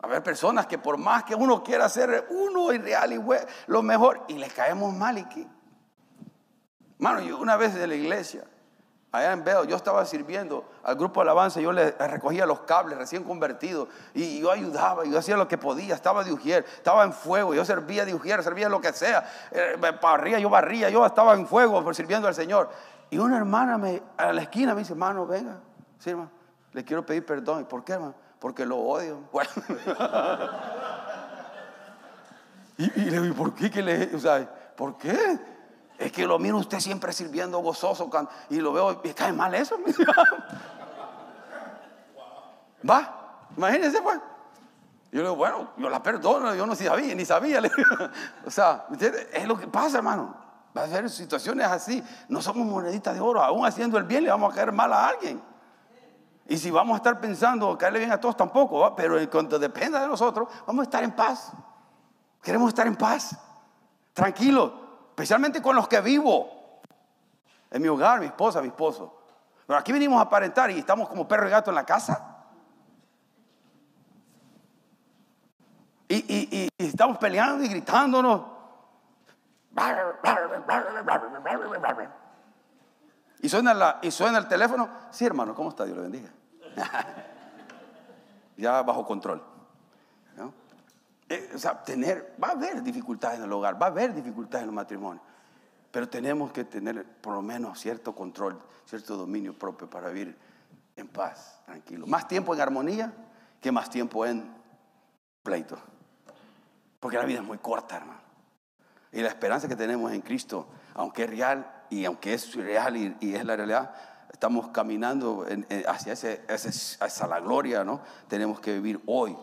A 0.00 0.06
ver, 0.08 0.22
personas 0.22 0.66
que 0.66 0.78
por 0.78 0.98
más 0.98 1.24
que 1.24 1.34
uno 1.34 1.62
quiera 1.62 1.88
ser 1.88 2.26
uno 2.30 2.72
y 2.72 2.78
real 2.78 3.12
y 3.12 3.20
lo 3.68 3.82
mejor, 3.82 4.24
y 4.28 4.34
le 4.34 4.48
caemos 4.48 4.92
mal 4.92 5.18
y 5.18 5.24
qué. 5.26 5.46
Mano, 6.98 7.36
una 7.38 7.56
vez 7.56 7.74
de 7.74 7.86
la 7.86 7.94
iglesia, 7.94 8.44
allá 9.12 9.32
en 9.32 9.44
Veo, 9.44 9.64
yo 9.64 9.76
estaba 9.76 10.04
sirviendo 10.04 10.64
al 10.82 10.96
grupo 10.96 11.20
de 11.20 11.24
alabanza, 11.24 11.60
yo 11.60 11.70
le 11.70 11.92
recogía 11.92 12.46
los 12.46 12.60
cables 12.60 12.96
recién 12.98 13.24
convertidos 13.24 13.88
y 14.14 14.40
yo 14.40 14.50
ayudaba, 14.50 15.04
yo 15.04 15.18
hacía 15.18 15.36
lo 15.36 15.46
que 15.46 15.58
podía, 15.58 15.94
estaba 15.94 16.24
de 16.24 16.32
ujier, 16.32 16.64
estaba 16.76 17.04
en 17.04 17.12
fuego, 17.12 17.54
yo 17.54 17.64
servía 17.64 18.04
de 18.04 18.14
ujier, 18.14 18.42
servía 18.42 18.68
lo 18.68 18.80
que 18.80 18.92
sea, 18.92 19.28
eh, 19.50 19.76
barría, 20.00 20.38
yo 20.38 20.48
barría, 20.48 20.90
yo 20.90 21.04
estaba 21.04 21.34
en 21.34 21.46
fuego 21.46 21.92
sirviendo 21.92 22.26
al 22.26 22.34
Señor. 22.34 22.70
Y 23.10 23.18
una 23.18 23.36
hermana 23.36 23.76
me, 23.76 24.02
a 24.16 24.32
la 24.32 24.42
esquina 24.42 24.74
me 24.74 24.80
dice, 24.80 24.94
hermano, 24.94 25.26
venga, 25.26 25.58
sí, 26.02 26.10
hermano, 26.10 26.30
le 26.72 26.84
quiero 26.84 27.06
pedir 27.06 27.24
perdón. 27.24 27.62
¿Y 27.62 27.64
por 27.64 27.84
qué, 27.84 27.92
hermano? 27.92 28.14
Porque 28.40 28.66
lo 28.66 28.78
odio. 28.78 29.20
y, 32.76 32.88
le 32.88 33.20
digo, 33.20 33.36
¿por 33.36 33.54
qué? 33.54 33.70
Que 33.70 33.82
le, 33.82 34.16
o 34.16 34.18
sea, 34.18 34.48
¿Por 34.76 34.98
qué? 34.98 35.38
Es 35.98 36.10
que 36.10 36.26
lo 36.26 36.38
miro 36.38 36.56
usted 36.58 36.80
siempre 36.80 37.12
sirviendo 37.12 37.58
gozoso 37.58 38.10
y 38.50 38.56
lo 38.56 38.72
veo 38.72 39.00
y 39.04 39.10
cae 39.10 39.32
mal 39.32 39.54
eso. 39.54 39.78
Va, 42.90 43.46
imagínense 43.56 44.02
pues. 44.02 44.18
Yo 45.12 45.18
le 45.18 45.22
digo, 45.22 45.36
bueno, 45.36 45.70
yo 45.76 45.88
la 45.88 46.02
perdono, 46.02 46.52
yo 46.54 46.66
no 46.66 46.74
sabía, 46.74 47.14
ni 47.14 47.24
sabía. 47.24 47.62
o 48.44 48.50
sea, 48.50 48.86
es 49.32 49.46
lo 49.46 49.56
que 49.56 49.68
pasa, 49.68 49.98
hermano. 49.98 50.34
Va 50.76 50.82
a 50.82 50.84
haber 50.86 51.08
situaciones 51.10 51.66
así. 51.66 52.02
No 52.28 52.40
somos 52.40 52.66
moneditas 52.66 53.14
de 53.14 53.20
oro, 53.20 53.42
aún 53.42 53.66
haciendo 53.66 53.98
el 53.98 54.04
bien 54.04 54.24
le 54.24 54.30
vamos 54.30 54.52
a 54.52 54.56
caer 54.56 54.72
mal 54.72 54.92
a 54.92 55.08
alguien. 55.08 55.51
Y 56.52 56.58
si 56.58 56.70
vamos 56.70 56.92
a 56.92 56.96
estar 56.98 57.18
pensando 57.18 57.78
caerle 57.78 58.00
bien 58.00 58.12
a 58.12 58.20
todos 58.20 58.36
tampoco, 58.36 58.94
pero 58.94 59.18
en 59.18 59.26
cuanto 59.28 59.58
dependa 59.58 59.98
de 59.98 60.06
nosotros, 60.06 60.48
vamos 60.66 60.80
a 60.80 60.82
estar 60.82 61.02
en 61.02 61.12
paz. 61.12 61.50
Queremos 62.42 62.68
estar 62.68 62.86
en 62.86 62.94
paz, 62.94 63.34
tranquilos, 64.12 64.70
especialmente 65.08 65.62
con 65.62 65.74
los 65.74 65.88
que 65.88 65.98
vivo. 66.02 66.82
En 67.70 67.80
mi 67.80 67.88
hogar, 67.88 68.20
mi 68.20 68.26
esposa, 68.26 68.60
mi 68.60 68.68
esposo. 68.68 69.18
Pero 69.66 69.78
aquí 69.78 69.92
venimos 69.92 70.18
a 70.18 70.24
aparentar 70.24 70.70
y 70.70 70.78
estamos 70.78 71.08
como 71.08 71.26
perro 71.26 71.48
y 71.48 71.50
gato 71.50 71.70
en 71.70 71.74
la 71.74 71.86
casa. 71.86 72.44
Y, 76.06 76.68
estamos 76.76 77.16
peleando 77.16 77.64
y 77.64 77.68
gritándonos. 77.68 78.42
Y 83.40 83.48
suena, 83.48 84.00
y 84.02 84.10
suena 84.10 84.36
el 84.36 84.48
teléfono. 84.48 84.90
Sí, 85.10 85.24
hermano, 85.24 85.54
¿cómo 85.54 85.70
está? 85.70 85.86
Dios 85.86 85.96
le 85.96 86.02
bendiga. 86.02 86.28
ya 88.56 88.82
bajo 88.82 89.06
control. 89.06 89.42
Eh, 91.32 91.50
o 91.54 91.58
sea, 91.58 91.82
tener, 91.82 92.34
va 92.42 92.48
a 92.48 92.50
haber 92.50 92.82
dificultades 92.82 93.38
en 93.38 93.44
el 93.44 93.52
hogar, 93.52 93.80
va 93.80 93.86
a 93.86 93.88
haber 93.88 94.12
dificultades 94.12 94.64
en 94.64 94.68
el 94.68 94.74
matrimonio. 94.74 95.22
Pero 95.90 96.06
tenemos 96.06 96.52
que 96.52 96.64
tener 96.64 97.06
por 97.06 97.32
lo 97.32 97.40
menos 97.40 97.80
cierto 97.80 98.14
control, 98.14 98.60
cierto 98.84 99.16
dominio 99.16 99.58
propio 99.58 99.88
para 99.88 100.10
vivir 100.10 100.36
en 100.94 101.08
paz, 101.08 101.62
tranquilo. 101.64 102.06
Más 102.06 102.28
tiempo 102.28 102.52
en 102.52 102.60
armonía 102.60 103.14
que 103.62 103.72
más 103.72 103.88
tiempo 103.88 104.26
en 104.26 104.54
pleito. 105.42 105.78
Porque 107.00 107.16
la 107.16 107.24
vida 107.24 107.38
es 107.38 107.46
muy 107.46 107.56
corta, 107.56 107.96
hermano. 107.96 108.20
Y 109.10 109.22
la 109.22 109.28
esperanza 109.28 109.68
que 109.68 109.76
tenemos 109.76 110.12
en 110.12 110.20
Cristo, 110.20 110.66
aunque 110.92 111.24
es 111.24 111.30
real 111.30 111.84
y 111.88 112.04
aunque 112.04 112.34
es 112.34 112.54
real 112.54 113.16
y 113.18 113.34
es 113.34 113.44
la 113.46 113.56
realidad, 113.56 113.94
estamos 114.32 114.68
caminando 114.68 115.46
hacia, 115.86 116.12
ese, 116.14 116.42
hacia 116.48 117.26
la 117.26 117.40
gloria, 117.40 117.84
¿no? 117.84 118.00
Tenemos 118.28 118.58
que 118.60 118.72
vivir 118.72 119.00
hoy 119.06 119.36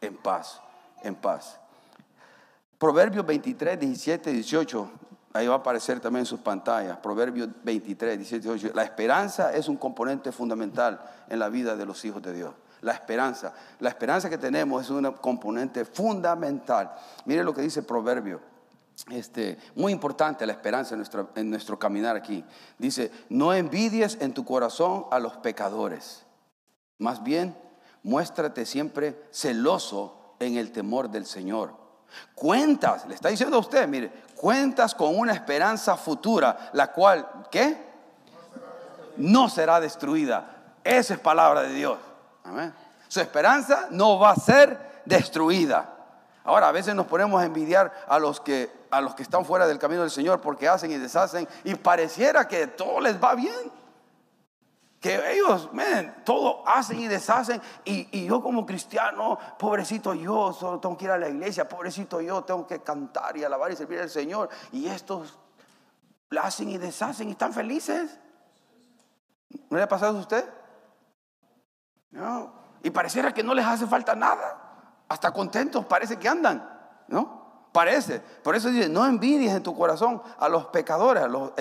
en 0.00 0.16
paz, 0.16 0.60
en 1.02 1.14
paz. 1.14 1.58
Proverbios 2.78 3.26
23, 3.26 3.80
17, 3.80 4.30
18, 4.30 4.90
ahí 5.32 5.46
va 5.48 5.54
a 5.54 5.58
aparecer 5.58 5.98
también 5.98 6.20
en 6.20 6.26
sus 6.26 6.40
pantallas. 6.40 6.98
Proverbios 6.98 7.48
23, 7.64 8.18
17, 8.18 8.48
18. 8.48 8.74
La 8.76 8.84
esperanza 8.84 9.52
es 9.52 9.68
un 9.68 9.76
componente 9.76 10.30
fundamental 10.30 11.00
en 11.28 11.38
la 11.40 11.48
vida 11.48 11.74
de 11.74 11.84
los 11.84 12.04
hijos 12.04 12.22
de 12.22 12.34
Dios. 12.34 12.52
La 12.82 12.92
esperanza, 12.92 13.52
la 13.80 13.88
esperanza 13.88 14.30
que 14.30 14.38
tenemos 14.38 14.84
es 14.84 14.90
un 14.90 15.10
componente 15.14 15.84
fundamental. 15.84 16.94
Mire 17.24 17.42
lo 17.42 17.52
que 17.52 17.62
dice 17.62 17.82
Proverbio 17.82 18.40
este, 19.10 19.58
muy 19.74 19.92
importante 19.92 20.46
la 20.46 20.52
esperanza 20.52 20.94
en 20.94 20.98
nuestro, 20.98 21.30
en 21.34 21.50
nuestro 21.50 21.78
caminar 21.78 22.16
aquí. 22.16 22.44
Dice, 22.78 23.10
no 23.28 23.52
envidies 23.54 24.18
en 24.20 24.34
tu 24.34 24.44
corazón 24.44 25.06
a 25.10 25.18
los 25.18 25.36
pecadores. 25.36 26.24
Más 26.98 27.22
bien, 27.22 27.56
muéstrate 28.02 28.66
siempre 28.66 29.28
celoso 29.30 30.34
en 30.40 30.56
el 30.56 30.72
temor 30.72 31.10
del 31.10 31.26
Señor. 31.26 31.74
Cuentas, 32.34 33.06
le 33.06 33.14
está 33.14 33.28
diciendo 33.28 33.56
a 33.56 33.60
usted, 33.60 33.86
mire, 33.86 34.10
cuentas 34.34 34.94
con 34.94 35.16
una 35.16 35.32
esperanza 35.32 35.96
futura, 35.96 36.70
la 36.72 36.92
cual, 36.92 37.46
¿qué? 37.50 37.76
No 39.16 39.48
será 39.48 39.80
destruida. 39.80 40.74
Esa 40.82 41.14
es 41.14 41.20
palabra 41.20 41.62
de 41.62 41.74
Dios. 41.74 41.98
Su 43.08 43.20
esperanza 43.20 43.88
no 43.90 44.18
va 44.18 44.30
a 44.30 44.36
ser 44.36 45.02
destruida. 45.04 45.94
Ahora, 46.44 46.68
a 46.68 46.72
veces 46.72 46.94
nos 46.94 47.06
ponemos 47.06 47.42
a 47.42 47.44
envidiar 47.44 47.92
a 48.08 48.18
los 48.18 48.40
que 48.40 48.77
a 48.90 49.00
los 49.00 49.14
que 49.14 49.22
están 49.22 49.44
fuera 49.44 49.66
del 49.66 49.78
camino 49.78 50.02
del 50.02 50.10
Señor 50.10 50.40
porque 50.40 50.68
hacen 50.68 50.90
y 50.90 50.96
deshacen 50.96 51.48
y 51.64 51.74
pareciera 51.74 52.46
que 52.46 52.66
todo 52.66 53.00
les 53.00 53.22
va 53.22 53.34
bien. 53.34 53.72
Que 55.00 55.32
ellos, 55.32 55.70
miren, 55.72 56.24
todo 56.24 56.66
hacen 56.66 56.98
y 56.98 57.06
deshacen 57.06 57.62
y, 57.84 58.26
yo 58.26 58.42
como 58.42 58.66
cristiano, 58.66 59.38
pobrecito 59.56 60.12
yo, 60.12 60.52
solo 60.52 60.80
tengo 60.80 60.96
que 60.96 61.04
ir 61.04 61.12
a 61.12 61.18
la 61.18 61.28
iglesia, 61.28 61.68
pobrecito 61.68 62.20
yo, 62.20 62.42
tengo 62.42 62.66
que 62.66 62.82
cantar 62.82 63.36
y 63.36 63.44
alabar 63.44 63.70
y 63.70 63.76
servir 63.76 64.00
al 64.00 64.10
Señor. 64.10 64.48
Y 64.72 64.88
estos 64.88 65.38
hacen 66.36 66.70
y 66.70 66.78
deshacen 66.78 67.28
y 67.28 67.32
están 67.32 67.52
felices. 67.52 68.18
¿No 69.70 69.76
le 69.76 69.84
ha 69.84 69.88
pasado 69.88 70.18
a 70.18 70.20
usted? 70.20 70.44
No. 72.10 72.52
Y 72.82 72.90
pareciera 72.90 73.32
que 73.32 73.44
no 73.44 73.54
les 73.54 73.64
hace 73.64 73.86
falta 73.86 74.16
nada. 74.16 75.04
Hasta 75.08 75.32
contentos 75.32 75.86
parece 75.86 76.18
que 76.18 76.28
andan, 76.28 76.68
¿no? 77.06 77.37
Parece. 77.78 78.20
Por 78.42 78.56
eso 78.56 78.70
dice, 78.70 78.88
no 78.88 79.06
envidies 79.06 79.52
en 79.52 79.62
tu 79.62 79.72
corazón 79.72 80.20
a 80.40 80.48
los 80.48 80.66
pecadores, 80.66 81.22
a 81.22 81.28
los 81.28 81.52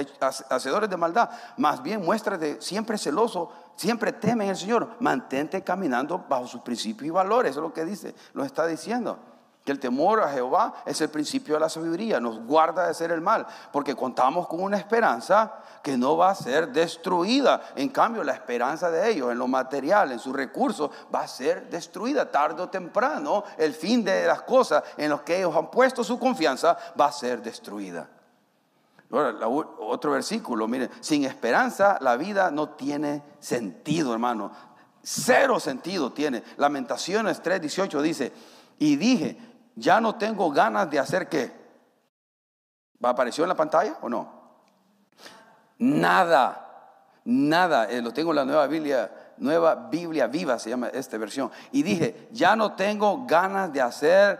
hacedores 0.49 0.89
de 0.89 0.97
maldad. 0.97 1.29
Más 1.57 1.83
bien 1.83 2.03
muéstrate 2.03 2.59
siempre 2.59 2.97
celoso, 2.97 3.51
siempre 3.75 4.11
teme 4.11 4.45
en 4.45 4.49
el 4.49 4.57
Señor. 4.57 4.89
Mantente 4.99 5.63
caminando 5.63 6.25
bajo 6.27 6.47
sus 6.47 6.61
principios 6.61 7.05
y 7.05 7.11
valores. 7.11 7.51
Eso 7.51 7.59
es 7.59 7.63
lo 7.67 7.71
que 7.71 7.85
dice, 7.85 8.15
lo 8.33 8.43
está 8.43 8.65
diciendo 8.65 9.19
que 9.67 9.73
el 9.73 9.81
temor 9.81 10.21
a 10.21 10.31
Jehová 10.31 10.75
es 10.85 11.01
el 11.01 11.09
principio 11.09 11.55
de 11.55 11.59
la 11.59 11.67
sabiduría, 11.67 12.21
nos 12.21 12.39
guarda 12.39 12.85
de 12.85 12.91
hacer 12.91 13.11
el 13.11 13.19
mal, 13.19 13.45
porque 13.73 13.97
contamos 13.97 14.47
con 14.47 14.63
una 14.63 14.77
esperanza 14.77 15.55
que 15.83 15.97
no 15.97 16.15
va 16.15 16.29
a 16.29 16.35
ser 16.35 16.69
destruida. 16.69 17.61
En 17.75 17.89
cambio, 17.89 18.23
la 18.23 18.31
esperanza 18.31 18.89
de 18.89 19.09
ellos 19.09 19.29
en 19.29 19.37
lo 19.37 19.45
material, 19.49 20.13
en 20.13 20.19
sus 20.19 20.33
recursos, 20.33 20.89
va 21.13 21.23
a 21.23 21.27
ser 21.27 21.69
destruida 21.69 22.31
tarde 22.31 22.61
o 22.61 22.69
temprano. 22.69 23.43
El 23.57 23.73
fin 23.73 24.05
de 24.05 24.25
las 24.25 24.43
cosas 24.43 24.81
en 24.95 25.09
las 25.09 25.23
que 25.23 25.39
ellos 25.39 25.53
han 25.53 25.69
puesto 25.69 26.01
su 26.01 26.17
confianza 26.17 26.77
va 26.97 27.07
a 27.07 27.11
ser 27.11 27.41
destruida. 27.41 28.07
Ahora, 29.11 29.35
otro 29.49 30.11
versículo, 30.11 30.65
miren, 30.69 30.89
sin 31.01 31.25
esperanza 31.25 31.97
la 31.99 32.15
vida 32.15 32.51
no 32.51 32.69
tiene 32.69 33.21
sentido, 33.41 34.13
hermano. 34.13 34.49
Cero 35.03 35.59
sentido 35.59 36.13
tiene. 36.13 36.41
Lamentaciones 36.55 37.43
3:18 37.43 38.01
dice, 38.01 38.31
y 38.79 38.95
dije, 38.95 39.37
ya 39.77 40.01
no 40.01 40.15
tengo 40.15 40.51
ganas 40.51 40.89
de 40.89 40.99
hacer 40.99 41.29
qué. 41.29 41.51
¿Va 43.03 43.09
apareció 43.09 43.43
en 43.43 43.49
la 43.49 43.55
pantalla 43.55 43.95
o 44.01 44.09
no? 44.09 44.27
Nada, 45.77 47.19
nada. 47.23 47.85
Eh, 47.85 48.01
lo 48.01 48.11
tengo 48.11 48.31
en 48.31 48.37
la 48.37 48.45
nueva 48.45 48.65
Biblia, 48.65 49.11
nueva 49.37 49.75
Biblia 49.75 50.25
viva 50.25 50.57
se 50.57 50.71
llama 50.71 50.87
esta 50.87 51.17
versión. 51.19 51.51
Y 51.71 51.83
dije, 51.83 52.27
ya 52.31 52.55
no 52.55 52.73
tengo 52.73 53.25
ganas 53.27 53.71
de 53.71 53.81
hacer 53.81 54.39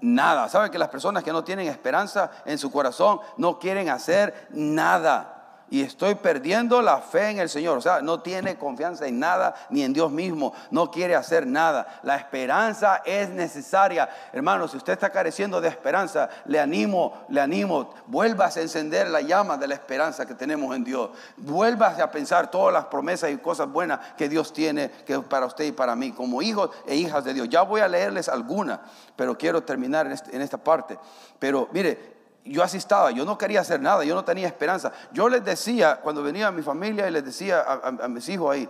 nada. 0.00 0.48
¿Saben 0.48 0.70
que 0.70 0.78
las 0.78 0.88
personas 0.88 1.24
que 1.24 1.32
no 1.32 1.42
tienen 1.42 1.66
esperanza 1.66 2.30
en 2.44 2.56
su 2.56 2.70
corazón 2.70 3.18
no 3.38 3.58
quieren 3.58 3.88
hacer 3.88 4.46
nada? 4.50 5.35
Y 5.68 5.82
estoy 5.82 6.14
perdiendo 6.14 6.80
la 6.80 6.98
fe 6.98 7.30
en 7.30 7.38
el 7.40 7.48
Señor. 7.48 7.78
O 7.78 7.80
sea, 7.80 8.00
no 8.00 8.20
tiene 8.20 8.56
confianza 8.56 9.06
en 9.06 9.18
nada 9.18 9.54
ni 9.70 9.82
en 9.82 9.92
Dios 9.92 10.10
mismo. 10.12 10.54
No 10.70 10.90
quiere 10.90 11.16
hacer 11.16 11.46
nada. 11.46 12.00
La 12.04 12.16
esperanza 12.16 13.02
es 13.04 13.28
necesaria. 13.30 14.08
Hermano, 14.32 14.68
si 14.68 14.76
usted 14.76 14.92
está 14.92 15.10
careciendo 15.10 15.60
de 15.60 15.68
esperanza, 15.68 16.28
le 16.44 16.60
animo, 16.60 17.26
le 17.28 17.40
animo. 17.40 17.94
Vuelvas 18.06 18.56
a 18.56 18.60
encender 18.60 19.08
la 19.08 19.20
llama 19.22 19.56
de 19.56 19.66
la 19.66 19.74
esperanza 19.74 20.24
que 20.24 20.34
tenemos 20.34 20.74
en 20.76 20.84
Dios. 20.84 21.10
Vuelvas 21.36 21.98
a 21.98 22.10
pensar 22.12 22.50
todas 22.50 22.72
las 22.72 22.84
promesas 22.84 23.30
y 23.30 23.36
cosas 23.38 23.68
buenas 23.68 23.98
que 24.16 24.28
Dios 24.28 24.52
tiene 24.52 24.90
que 25.04 25.18
para 25.18 25.46
usted 25.46 25.64
y 25.64 25.72
para 25.72 25.96
mí, 25.96 26.12
como 26.12 26.42
hijos 26.42 26.70
e 26.86 26.94
hijas 26.94 27.24
de 27.24 27.34
Dios. 27.34 27.48
Ya 27.48 27.62
voy 27.62 27.80
a 27.80 27.88
leerles 27.88 28.28
alguna, 28.28 28.82
pero 29.16 29.36
quiero 29.36 29.64
terminar 29.64 30.06
en, 30.06 30.12
este, 30.12 30.40
esta 30.40 30.58
parte. 30.58 30.98
Pero 31.40 31.68
mire, 31.72 32.15
yo 32.48 32.62
así 32.62 32.76
estaba, 32.76 33.10
yo 33.10 33.24
no 33.24 33.36
quería 33.36 33.60
hacer 33.60 33.80
nada, 33.80 34.04
yo 34.04 34.14
no 34.14 34.24
tenía 34.24 34.46
esperanza. 34.46 34.92
Yo 35.12 35.28
les 35.28 35.44
decía, 35.44 36.00
cuando 36.00 36.22
venía 36.22 36.50
mi 36.50 36.62
familia 36.62 37.08
y 37.08 37.10
les 37.10 37.24
decía 37.24 37.62
a, 37.62 38.08
mis 38.08 38.28
hijos 38.28 38.52
ahí, 38.52 38.68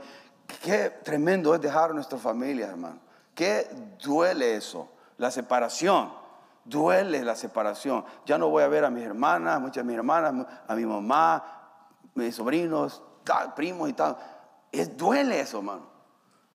qué 0.63 0.91
tremendo 1.03 1.55
es 1.55 1.61
dejar 1.61 1.91
a 1.91 1.95
nuestra 1.95 2.19
familia, 2.19 2.69
hermano. 2.69 2.99
Qué 3.35 3.69
duele 4.03 4.57
eso, 4.57 4.89
la 5.19 5.31
separación. 5.31 6.13
Duele 6.65 7.23
la 7.23 7.37
separación. 7.37 8.05
Ya 8.25 8.39
no 8.39 8.49
voy 8.49 8.63
a 8.63 8.69
ver 8.69 8.85
a 8.85 8.91
mis 8.91 9.05
hermanas, 9.05 9.61
muchas 9.61 9.77
de 9.77 9.85
mis 9.85 9.97
hermanas, 9.97 10.47
a 10.67 10.75
mi 10.75 10.85
mamá, 10.85 11.45
mis 12.15 12.35
sobrinos, 12.35 13.03
primos 13.55 13.89
y 13.89 13.93
tal. 13.93 14.17
Es, 14.73 14.97
duele 14.97 15.41
eso, 15.41 15.59
hermano. 15.59 15.87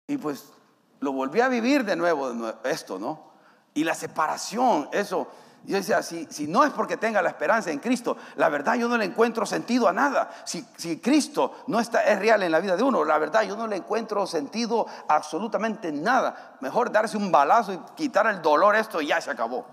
Y 0.07 0.17
pues 0.17 0.51
lo 0.99 1.13
volví 1.13 1.39
a 1.39 1.47
vivir 1.47 1.85
de 1.85 1.95
nuevo, 1.95 2.31
esto, 2.63 2.99
¿no? 2.99 3.31
Y 3.73 3.83
la 3.83 3.95
separación, 3.95 4.89
eso 4.91 5.27
yo 5.63 5.75
decía, 5.77 6.01
si, 6.01 6.25
si, 6.25 6.47
no 6.47 6.63
es 6.63 6.71
porque 6.71 6.97
tenga 6.97 7.21
la 7.21 7.29
esperanza 7.29 7.69
en 7.69 7.77
Cristo, 7.79 8.17
la 8.35 8.49
verdad 8.49 8.75
yo 8.75 8.87
no 8.87 8.97
le 8.97 9.05
encuentro 9.05 9.45
sentido 9.45 9.87
a 9.87 9.93
nada. 9.93 10.31
Si, 10.43 10.65
si, 10.75 10.97
Cristo 10.99 11.63
no 11.67 11.79
está, 11.79 12.03
es 12.03 12.17
real 12.17 12.41
en 12.41 12.51
la 12.51 12.59
vida 12.59 12.75
de 12.75 12.81
uno, 12.81 13.05
la 13.05 13.19
verdad 13.19 13.43
yo 13.43 13.55
no 13.55 13.67
le 13.67 13.75
encuentro 13.75 14.25
sentido 14.25 14.87
absolutamente 15.07 15.91
nada. 15.91 16.55
Mejor 16.61 16.91
darse 16.91 17.15
un 17.15 17.31
balazo 17.31 17.73
y 17.73 17.79
quitar 17.95 18.25
el 18.27 18.41
dolor 18.41 18.75
esto 18.75 19.01
y 19.01 19.07
ya 19.07 19.21
se 19.21 19.29
acabó. 19.29 19.65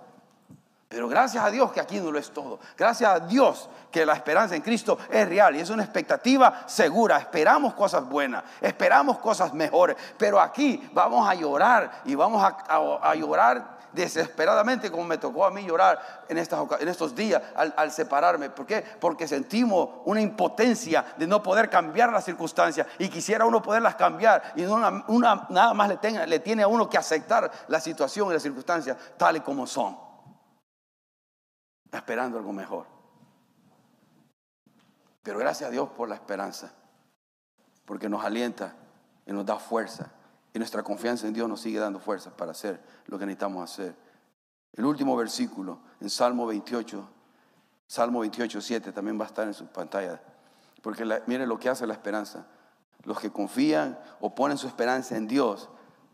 Pero 0.91 1.09
gracias 1.09 1.43
a 1.43 1.51
Dios 1.51 1.73
que 1.73 1.81
aquí 1.81 2.01
no 2.01 2.11
lo 2.11 2.19
es 2.19 2.31
todo. 2.33 2.61
Gracias 2.77 3.11
a 3.11 3.21
Dios 3.21 3.71
que 3.91 4.05
la 4.05 4.13
esperanza 4.13 4.57
en 4.57 4.63
Cristo 4.63 4.99
es 5.11 5.27
real 5.27 5.57
y 5.57 5.61
es 5.61 5.71
una 5.71 5.85
expectativa 5.85 6.65
segura. 6.67 7.19
Esperamos 7.19 7.75
cosas 7.75 8.07
buenas, 8.07 8.45
esperamos 8.61 9.19
cosas 9.19 9.55
mejores. 9.55 9.97
Pero 10.19 10.39
aquí 10.39 10.89
vamos 10.93 11.29
a 11.29 11.35
llorar 11.35 12.03
y 12.05 12.15
vamos 12.15 12.43
a 12.43 13.15
llorar 13.15 13.78
desesperadamente 13.93 14.91
como 14.91 15.05
me 15.05 15.19
tocó 15.19 15.45
a 15.45 15.51
mí 15.51 15.65
llorar 15.65 16.25
en, 16.29 16.39
en 16.39 16.89
estos 16.89 17.15
días 17.15 17.43
al, 17.55 17.91
separarme. 17.91 18.51
¿Por 18.51 18.67
qué? 18.67 18.85
Porque 19.01 19.27
sentimos 19.27 20.01
una 20.05 20.21
impotencia 20.21 21.15
de 21.17 21.27
no 21.27 21.43
poder 21.43 21.71
cambiar 21.71 22.13
las 22.13 22.25
circunstancias 22.25 22.87
y 22.99 23.09
quisiera 23.09 23.45
uno 23.45 23.63
poderlas 23.63 23.95
cambiar 23.95 24.53
y 24.57 24.63
nada 24.63 25.75
más 25.75 25.89
le, 25.89 26.27
le 26.27 26.41
tiene 26.41 26.63
a 26.63 26.69
uno 26.69 26.89
que 26.89 26.99
aceptar 26.99 27.51
la 27.69 27.81
situación 27.81 28.31
y 28.31 28.35
las 28.35 28.43
circunstancias 28.43 28.97
tal 29.17 29.37
y 29.37 29.41
como 29.41 29.67
son, 29.67 29.99
esperando 31.93 32.39
algo 32.39 32.53
mejor. 32.53 32.87
Pero 35.23 35.39
gracias 35.39 35.69
a 35.69 35.73
Dios 35.73 35.89
por 35.91 36.09
la 36.09 36.15
esperanza, 36.15 36.73
porque 37.85 38.09
nos 38.09 38.25
alienta 38.25 38.75
y 39.27 39.33
nos 39.33 39.45
da 39.45 39.59
fuerza 39.59 40.11
y 40.53 40.59
nuestra 40.59 40.83
confianza 40.83 41.27
en 41.27 41.35
Dios 41.35 41.49
nos 41.49 41.61
sigue 41.61 41.79
dando 41.79 42.01
fuerzas 42.01 42.33
para 42.33 42.53
hacer 42.53 42.81
lo 43.07 43.19
que 43.19 43.27
necesitamos 43.27 43.71
hacer. 43.71 43.95
El 44.73 44.85
último 44.85 45.17
versículo 45.17 45.81
en 46.01 46.11
Salmo 46.11 46.47
28, 46.47 47.09
Salmo 47.87 48.21
28, 48.21 48.61
7 48.61 48.93
también 48.93 49.19
va 49.19 49.25
a 49.25 49.29
estar 49.29 49.47
en 49.47 49.55
su 49.55 49.67
pantalla. 49.67 50.21
Porque 50.83 51.05
mire 51.27 51.47
lo 51.47 51.59
que 51.59 51.69
hace 51.69 51.87
la 51.87 51.95
esperanza. 51.95 52.47
Los 53.05 53.21
que 53.21 53.31
confían 53.31 53.99
o 54.21 54.35
ponen 54.35 54.59
su 54.59 54.67
esperanza 54.67 55.17
en 55.17 55.27
Dios, 55.27 55.69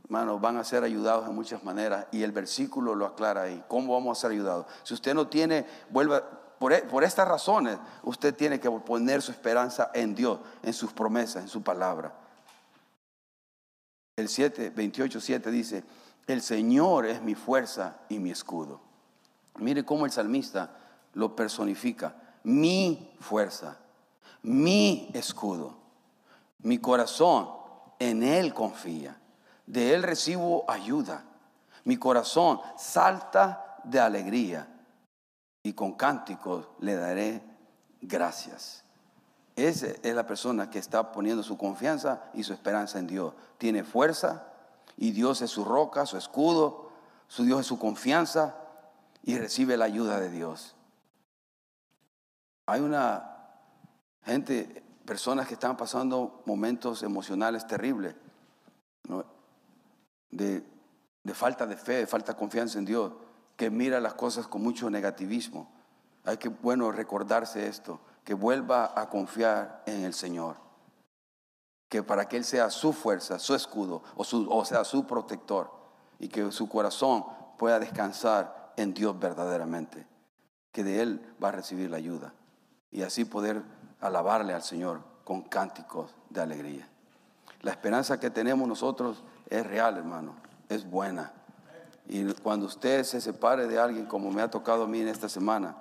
hermanos, 0.05 0.41
van 0.41 0.57
a 0.57 0.65
ser 0.65 0.85
ayudados 0.85 1.27
de 1.27 1.33
muchas 1.33 1.65
maneras. 1.65 2.07
Y 2.13 2.23
el 2.23 2.33
versículo 2.33 2.95
lo 2.95 3.07
aclara 3.07 3.43
ahí. 3.43 3.63
¿Cómo 3.69 3.95
vamos 3.95 4.19
a 4.19 4.21
ser 4.21 4.31
ayudados? 4.31 4.67
Si 4.83 4.95
usted 4.95 5.15
no 5.15 5.29
tiene, 5.29 5.67
vuelva, 5.91 6.23
por, 6.59 6.73
e, 6.73 6.83
por 6.83 7.05
estas 7.05 7.29
razones, 7.29 7.79
usted 8.03 8.35
tiene 8.35 8.61
que 8.61 8.71
poner 8.71 9.21
su 9.21 9.33
esperanza 9.33 9.91
en 9.95 10.15
Dios, 10.15 10.39
en 10.63 10.73
sus 10.73 10.93
promesas, 10.93 11.43
en 11.43 11.49
su 11.49 11.63
palabra. 11.63 12.15
El 14.17 14.29
7, 14.29 14.71
28, 14.71 15.21
7 15.21 15.51
dice, 15.51 15.85
el 16.27 16.41
Señor 16.41 17.07
es 17.07 17.21
mi 17.23 17.35
fuerza 17.35 18.01
y 18.09 18.19
mi 18.19 18.31
escudo. 18.31 18.81
Mire 19.59 19.85
cómo 19.85 20.07
el 20.07 20.13
salmista 20.13 20.77
lo 21.15 21.35
personifica. 21.35 22.15
Mi 22.45 23.15
fuerza, 23.21 23.79
mi 24.43 25.11
escudo. 25.15 25.77
Mi 26.59 26.79
corazón 26.79 27.49
en 27.99 28.23
Él 28.23 28.55
confía. 28.55 29.19
De 29.67 29.95
Él 29.95 30.03
recibo 30.03 30.65
ayuda. 30.69 31.25
Mi 31.85 31.97
corazón 31.97 32.61
salta 32.77 33.81
de 33.85 34.01
alegría 34.01 34.69
y 35.63 35.73
con 35.73 35.93
cánticos 35.95 36.69
le 36.81 36.95
daré 36.95 37.43
gracias. 38.01 38.84
Esa 39.57 39.87
es 40.03 40.15
la 40.15 40.27
persona 40.27 40.69
que 40.69 40.81
está 40.81 41.13
poniendo 41.13 41.43
su 41.43 41.57
confianza 41.57 42.25
y 42.35 42.43
su 42.43 42.53
esperanza 42.53 42.99
en 42.99 43.07
Dios. 43.07 43.35
Tiene 43.59 43.85
fuerza 43.85 44.49
y 44.97 45.13
Dios 45.13 45.43
es 45.43 45.51
su 45.51 45.65
roca, 45.65 46.07
su 46.07 46.17
escudo, 46.17 46.91
su 47.29 47.45
Dios 47.45 47.61
es 47.61 47.67
su 47.67 47.79
confianza 47.79 48.57
y 49.23 49.39
recibe 49.39 49.77
la 49.77 49.85
ayuda 49.85 50.19
de 50.19 50.31
Dios. 50.31 50.75
Hay 52.67 52.81
una 52.81 53.31
gente, 54.25 54.83
personas 55.05 55.47
que 55.47 55.55
están 55.55 55.77
pasando 55.77 56.43
momentos 56.47 57.03
emocionales 57.03 57.67
terribles, 57.67 58.17
de, 60.31 60.65
de 61.23 61.35
falta 61.35 61.65
de 61.67 61.77
fe, 61.77 61.95
de 61.99 62.07
falta 62.09 62.33
de 62.33 62.39
confianza 62.39 62.79
en 62.79 62.87
Dios, 62.87 63.13
que 63.57 63.71
mira 63.71 64.01
las 64.01 64.15
cosas 64.15 64.49
con 64.49 64.63
mucho 64.63 64.91
negativismo. 64.91 65.71
Hay 66.25 66.39
que, 66.39 66.49
bueno, 66.49 66.91
recordarse 66.91 67.69
esto 67.69 68.01
que 68.25 68.35
vuelva 68.35 68.93
a 68.97 69.09
confiar 69.09 69.83
en 69.87 70.05
el 70.05 70.15
Señor. 70.15 70.57
Que 71.89 72.03
para 72.03 72.27
que 72.27 72.37
Él 72.37 72.45
sea 72.45 72.71
su 72.71 72.93
fuerza, 72.93 73.39
su 73.39 73.55
escudo, 73.55 74.03
o, 74.17 74.23
o 74.23 74.65
sea, 74.65 74.85
su 74.85 75.07
protector. 75.07 75.71
Y 76.19 76.29
que 76.29 76.51
su 76.51 76.69
corazón 76.69 77.25
pueda 77.59 77.79
descansar 77.79 78.73
en 78.77 78.95
Dios 78.95 79.19
verdaderamente. 79.19 80.07
Que 80.73 80.83
de 80.83 81.03
Él 81.03 81.35
va 81.43 81.49
a 81.49 81.53
recibir 81.53 81.91
la 81.91 81.99
ayuda. 81.99 82.33
Y 82.91 83.03
así 83.03 83.25
poder 83.25 83.63
alabarle 84.01 84.55
al 84.55 84.63
Señor 84.63 85.01
con 85.25 85.43
cánticos 85.43 86.15
de 86.31 86.41
alegría. 86.41 86.89
La 87.63 87.71
esperanza 87.71 88.19
que 88.19 88.31
tenemos 88.31 88.67
nosotros 88.69 89.23
es 89.49 89.67
real, 89.67 89.97
hermano. 89.97 90.35
Es 90.69 90.89
buena. 90.89 91.33
Y 92.07 92.33
cuando 92.35 92.67
usted 92.67 93.05
se 93.05 93.21
separe 93.21 93.67
de 93.67 93.79
alguien, 93.79 94.07
como 94.07 94.31
me 94.31 94.43
ha 94.43 94.51
tocado 94.51 94.85
a 94.85 94.87
mí 94.89 95.01
en 95.01 95.09
esta 95.09 95.29
semana, 95.29 95.77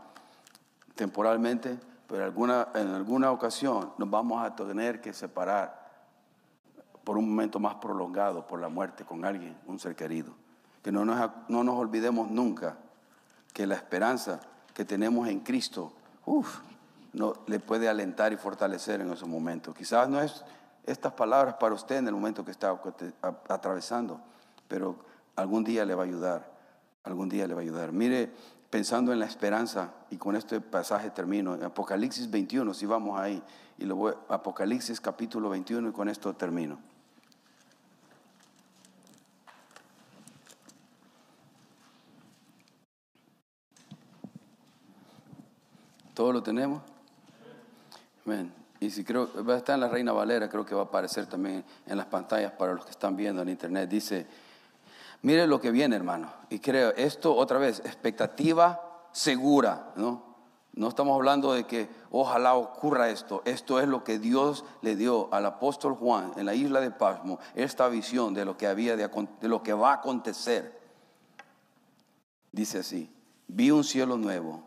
temporalmente, 0.95 1.77
pero 2.13 2.27
en 2.75 2.89
alguna 2.89 3.31
ocasión 3.31 3.91
nos 3.97 4.07
vamos 4.07 4.45
a 4.45 4.55
tener 4.55 5.01
que 5.01 5.13
separar 5.13 5.89
por 7.03 7.17
un 7.17 7.27
momento 7.27 7.59
más 7.59 7.73
prolongado 7.73 8.45
por 8.45 8.61
la 8.61 8.69
muerte 8.69 9.03
con 9.03 9.25
alguien, 9.25 9.57
un 9.65 9.79
ser 9.79 9.95
querido. 9.95 10.31
Que 10.83 10.91
no 10.91 11.05
nos, 11.05 11.31
no 11.47 11.63
nos 11.63 11.75
olvidemos 11.75 12.29
nunca 12.29 12.77
que 13.51 13.65
la 13.65 13.73
esperanza 13.73 14.41
que 14.75 14.85
tenemos 14.85 15.27
en 15.27 15.39
Cristo, 15.39 15.91
no, 17.13 17.33
le 17.47 17.59
puede 17.59 17.89
alentar 17.89 18.31
y 18.31 18.37
fortalecer 18.37 19.01
en 19.01 19.11
esos 19.11 19.27
momentos. 19.27 19.73
Quizás 19.73 20.07
no 20.07 20.21
es 20.21 20.45
estas 20.85 21.13
palabras 21.13 21.55
para 21.55 21.73
usted 21.73 21.95
en 21.95 22.09
el 22.09 22.13
momento 22.13 22.45
que 22.45 22.51
está 22.51 22.79
atravesando, 23.49 24.21
pero 24.67 24.97
algún 25.35 25.63
día 25.63 25.83
le 25.83 25.95
va 25.95 26.03
a 26.03 26.05
ayudar, 26.05 26.47
algún 27.03 27.29
día 27.29 27.47
le 27.47 27.53
va 27.53 27.61
a 27.61 27.63
ayudar. 27.63 27.91
Mire 27.91 28.31
pensando 28.73 29.13
en 29.13 29.19
la 29.19 29.27
esperanza, 29.27 29.91
y 30.09 30.17
con 30.17 30.35
este 30.35 30.59
pasaje 30.59 31.11
termino, 31.11 31.53
Apocalipsis 31.53 32.31
21, 32.31 32.73
si 32.73 32.87
vamos 32.87 33.19
ahí, 33.19 33.39
y 33.77 33.85
lo 33.85 33.95
voy, 33.95 34.13
Apocalipsis 34.29 34.99
capítulo 34.99 35.47
21, 35.51 35.89
y 35.89 35.91
con 35.91 36.09
esto 36.09 36.33
termino. 36.33 36.79
¿Todo 46.15 46.33
lo 46.33 46.41
tenemos? 46.41 46.81
Amén. 48.25 48.51
Y 48.79 48.89
si 48.89 49.03
creo, 49.03 49.29
va 49.45 49.53
a 49.53 49.57
estar 49.57 49.75
en 49.75 49.81
la 49.81 49.87
Reina 49.87 50.13
Valera, 50.13 50.49
creo 50.49 50.65
que 50.65 50.73
va 50.73 50.81
a 50.81 50.85
aparecer 50.85 51.27
también 51.27 51.63
en 51.85 51.95
las 51.95 52.07
pantallas 52.07 52.53
para 52.53 52.73
los 52.73 52.85
que 52.85 52.91
están 52.91 53.15
viendo 53.15 53.43
en 53.43 53.49
internet. 53.49 53.87
Dice, 53.87 54.25
Mire 55.23 55.47
lo 55.47 55.59
que 55.59 55.71
viene, 55.71 55.95
hermano. 55.95 56.31
Y 56.49 56.59
creo, 56.59 56.93
esto 56.95 57.33
otra 57.33 57.57
vez, 57.57 57.79
expectativa 57.79 59.07
segura, 59.13 59.93
¿no? 59.95 60.33
No 60.73 60.89
estamos 60.89 61.15
hablando 61.15 61.53
de 61.53 61.65
que 61.65 61.87
ojalá 62.11 62.55
ocurra 62.55 63.09
esto. 63.09 63.41
Esto 63.45 63.79
es 63.79 63.87
lo 63.87 64.03
que 64.03 64.19
Dios 64.19 64.65
le 64.81 64.95
dio 64.95 65.33
al 65.33 65.45
apóstol 65.45 65.93
Juan 65.95 66.33
en 66.35 66.45
la 66.45 66.55
isla 66.55 66.81
de 66.81 66.91
Pasmo, 66.91 67.39
esta 67.55 67.87
visión 67.87 68.33
de 68.33 68.43
lo 68.43 68.57
que 68.57 68.67
había 68.67 68.97
de, 68.97 69.07
de 69.39 69.47
lo 69.47 69.63
que 69.63 69.71
va 69.71 69.91
a 69.91 69.95
acontecer. 69.95 70.81
Dice 72.51 72.79
así: 72.79 73.09
Vi 73.47 73.71
un 73.71 73.83
cielo 73.83 74.17
nuevo 74.17 74.63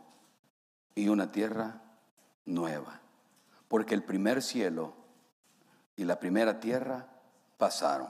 y 0.94 1.08
una 1.08 1.30
tierra 1.32 1.82
nueva, 2.46 3.00
porque 3.68 3.94
el 3.94 4.04
primer 4.04 4.42
cielo 4.42 4.94
y 5.96 6.04
la 6.04 6.18
primera 6.18 6.60
tierra 6.60 7.08
pasaron. 7.58 8.08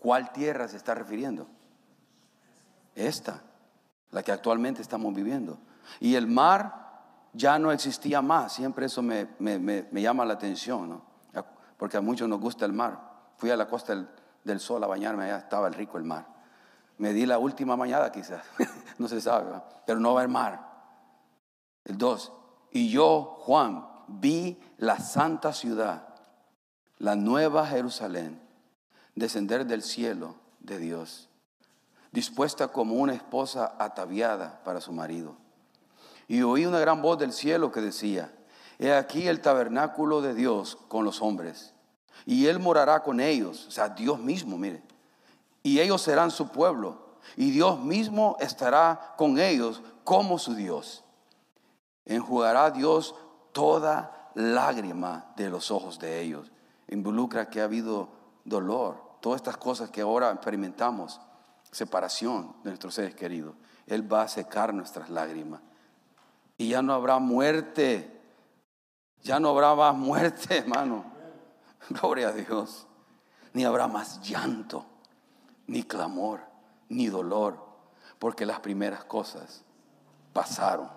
¿Cuál 0.00 0.32
tierra 0.32 0.66
se 0.66 0.78
está 0.78 0.94
refiriendo? 0.94 1.46
Esta, 2.98 3.42
la 4.10 4.24
que 4.24 4.32
actualmente 4.32 4.82
estamos 4.82 5.14
viviendo. 5.14 5.58
Y 6.00 6.16
el 6.16 6.26
mar 6.26 7.28
ya 7.32 7.58
no 7.58 7.70
existía 7.70 8.20
más, 8.20 8.54
siempre 8.54 8.86
eso 8.86 9.02
me, 9.02 9.28
llama 9.92 10.24
la 10.24 10.34
atención, 10.34 10.88
¿no? 10.88 11.08
porque 11.76 11.96
a 11.96 12.00
muchos 12.00 12.28
nos 12.28 12.40
gusta 12.40 12.64
el 12.64 12.72
mar. 12.72 12.98
Fui 13.36 13.50
a 13.50 13.56
la 13.56 13.68
costa 13.68 13.94
del, 13.94 14.08
del 14.42 14.58
Sol 14.58 14.82
a 14.82 14.88
bañarme, 14.88 15.24
allá 15.24 15.38
estaba 15.38 15.68
el 15.68 15.74
rico 15.74 15.96
el 15.96 16.02
mar. 16.02 16.26
Me 16.98 17.12
di 17.12 17.24
la 17.24 17.38
última 17.38 17.76
mañana 17.76 18.10
quizás, 18.10 18.42
no 18.98 19.06
se 19.06 19.20
sabe, 19.20 19.62
pero 19.86 20.00
no 20.00 20.14
va 20.14 20.22
el 20.22 20.28
mar. 20.28 20.68
El 21.84 21.96
2. 21.96 22.32
Y 22.72 22.90
yo, 22.90 23.36
Juan, 23.42 23.86
vi 24.08 24.60
la 24.78 24.98
santa 24.98 25.52
ciudad, 25.52 26.08
la 26.98 27.14
nueva 27.14 27.64
Jerusalén, 27.64 28.42
descender 29.14 29.66
del 29.66 29.82
cielo 29.82 30.34
de 30.58 30.78
Dios, 30.78 31.27
dispuesta 32.12 32.68
como 32.68 32.94
una 32.94 33.14
esposa 33.14 33.74
ataviada 33.78 34.62
para 34.64 34.80
su 34.80 34.92
marido. 34.92 35.36
Y 36.26 36.42
oí 36.42 36.66
una 36.66 36.78
gran 36.78 37.02
voz 37.02 37.18
del 37.18 37.32
cielo 37.32 37.72
que 37.72 37.80
decía, 37.80 38.32
He 38.78 38.92
aquí 38.92 39.26
el 39.26 39.40
tabernáculo 39.40 40.20
de 40.20 40.34
Dios 40.34 40.78
con 40.88 41.04
los 41.04 41.20
hombres, 41.20 41.74
y 42.26 42.46
Él 42.46 42.60
morará 42.60 43.02
con 43.02 43.20
ellos, 43.20 43.66
o 43.66 43.70
sea, 43.70 43.88
Dios 43.88 44.18
mismo, 44.20 44.56
mire, 44.56 44.82
y 45.62 45.80
ellos 45.80 46.02
serán 46.02 46.30
su 46.30 46.48
pueblo, 46.48 47.08
y 47.36 47.50
Dios 47.50 47.80
mismo 47.80 48.36
estará 48.40 49.14
con 49.16 49.38
ellos 49.38 49.82
como 50.04 50.38
su 50.38 50.54
Dios. 50.54 51.04
Enjugará 52.04 52.70
Dios 52.70 53.14
toda 53.52 54.30
lágrima 54.34 55.32
de 55.36 55.50
los 55.50 55.70
ojos 55.70 55.98
de 55.98 56.20
ellos. 56.20 56.50
Involucra 56.88 57.50
que 57.50 57.60
ha 57.60 57.64
habido 57.64 58.08
dolor, 58.44 59.02
todas 59.20 59.40
estas 59.40 59.56
cosas 59.56 59.90
que 59.90 60.00
ahora 60.00 60.30
experimentamos, 60.30 61.20
separación 61.70 62.54
de 62.64 62.70
nuestros 62.70 62.94
seres 62.94 63.14
queridos. 63.14 63.54
Él 63.86 64.10
va 64.10 64.22
a 64.22 64.28
secar 64.28 64.74
nuestras 64.74 65.10
lágrimas. 65.10 65.60
Y 66.56 66.68
ya 66.68 66.82
no 66.82 66.92
habrá 66.92 67.18
muerte. 67.18 68.20
Ya 69.22 69.40
no 69.40 69.50
habrá 69.50 69.74
más 69.74 69.94
muerte, 69.94 70.58
hermano. 70.58 71.04
Gloria 71.88 72.28
a 72.28 72.32
Dios. 72.32 72.86
Ni 73.52 73.64
habrá 73.64 73.88
más 73.88 74.20
llanto, 74.20 74.84
ni 75.66 75.82
clamor, 75.82 76.40
ni 76.88 77.06
dolor, 77.06 77.66
porque 78.18 78.44
las 78.44 78.60
primeras 78.60 79.04
cosas 79.04 79.64
pasaron. 80.32 80.90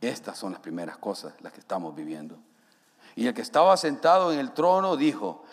Estas 0.00 0.36
son 0.36 0.52
las 0.52 0.60
primeras 0.60 0.98
cosas, 0.98 1.34
las 1.40 1.52
que 1.52 1.60
estamos 1.60 1.94
viviendo. 1.94 2.38
Y 3.14 3.26
el 3.26 3.34
que 3.34 3.42
estaba 3.42 3.76
sentado 3.76 4.32
en 4.32 4.38
el 4.38 4.52
trono 4.52 4.96
dijo, 4.96 5.44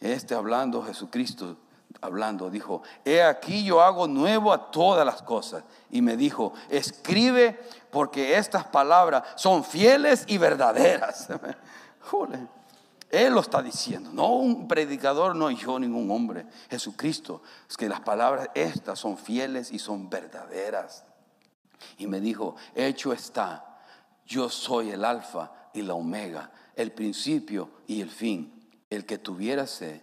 este 0.00 0.34
hablando 0.34 0.82
Jesucristo, 0.82 1.56
hablando, 2.00 2.50
dijo, 2.50 2.82
he 3.04 3.22
aquí 3.22 3.64
yo 3.64 3.82
hago 3.82 4.06
nuevo 4.06 4.52
a 4.52 4.70
todas 4.70 5.06
las 5.06 5.22
cosas. 5.22 5.64
Y 5.90 6.02
me 6.02 6.16
dijo, 6.16 6.52
escribe 6.68 7.60
porque 7.90 8.36
estas 8.36 8.64
palabras 8.66 9.22
son 9.36 9.64
fieles 9.64 10.24
y 10.26 10.38
verdaderas. 10.38 11.28
Él 13.10 13.32
lo 13.32 13.40
está 13.40 13.62
diciendo, 13.62 14.10
no 14.12 14.32
un 14.32 14.66
predicador, 14.66 15.36
no 15.36 15.50
yo, 15.50 15.78
ningún 15.78 16.10
hombre, 16.10 16.46
Jesucristo. 16.68 17.42
Es 17.68 17.76
que 17.76 17.88
las 17.88 18.00
palabras 18.00 18.48
estas 18.54 18.98
son 18.98 19.16
fieles 19.16 19.70
y 19.70 19.78
son 19.78 20.10
verdaderas. 20.10 21.04
Y 21.98 22.06
me 22.06 22.20
dijo, 22.20 22.56
hecho 22.74 23.12
está, 23.12 23.78
yo 24.26 24.48
soy 24.48 24.90
el 24.90 25.04
alfa 25.04 25.52
y 25.72 25.82
la 25.82 25.94
omega, 25.94 26.50
el 26.74 26.92
principio 26.92 27.70
y 27.86 28.00
el 28.00 28.10
fin. 28.10 28.50
El 28.90 29.06
que 29.06 29.18
tuviera 29.18 29.66
sed, 29.66 30.00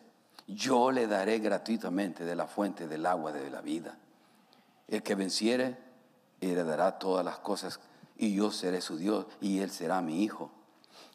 yo 0.48 0.92
le 0.92 1.08
daré 1.08 1.40
gratuitamente 1.40 2.24
de 2.26 2.36
la 2.36 2.48
fuente 2.48 2.88
del 2.88 3.06
agua 3.06 3.32
de 3.32 3.50
la 3.50 3.62
vida. 3.62 3.98
El 4.88 5.04
que 5.04 5.16
venciere, 5.16 5.78
heredará 6.42 6.98
todas 7.00 7.24
las 7.24 7.40
cosas 7.40 7.80
y 8.18 8.34
yo 8.34 8.52
seré 8.52 8.82
su 8.82 8.98
Dios 8.98 9.26
y 9.40 9.60
él 9.60 9.72
será 9.72 10.02
mi 10.02 10.24
hijo. 10.24 10.52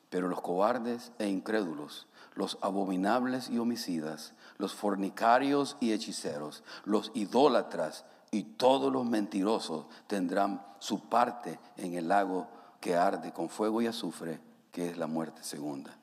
Pero 0.08 0.28
los 0.28 0.40
cobardes 0.40 1.12
e 1.18 1.28
incrédulos, 1.28 2.06
los 2.34 2.58
abominables 2.60 3.48
y 3.50 3.58
homicidas, 3.58 4.34
los 4.58 4.74
fornicarios 4.74 5.76
y 5.80 5.92
hechiceros, 5.92 6.62
los 6.84 7.10
idólatras 7.14 8.04
y 8.30 8.44
todos 8.44 8.92
los 8.92 9.04
mentirosos 9.04 9.86
tendrán 10.06 10.64
su 10.78 11.08
parte 11.08 11.58
en 11.76 11.94
el 11.94 12.08
lago 12.08 12.48
que 12.80 12.96
arde 12.96 13.32
con 13.32 13.48
fuego 13.48 13.82
y 13.82 13.86
azufre, 13.86 14.40
que 14.70 14.90
es 14.90 14.96
la 14.96 15.06
muerte 15.06 15.42
segunda. 15.42 15.96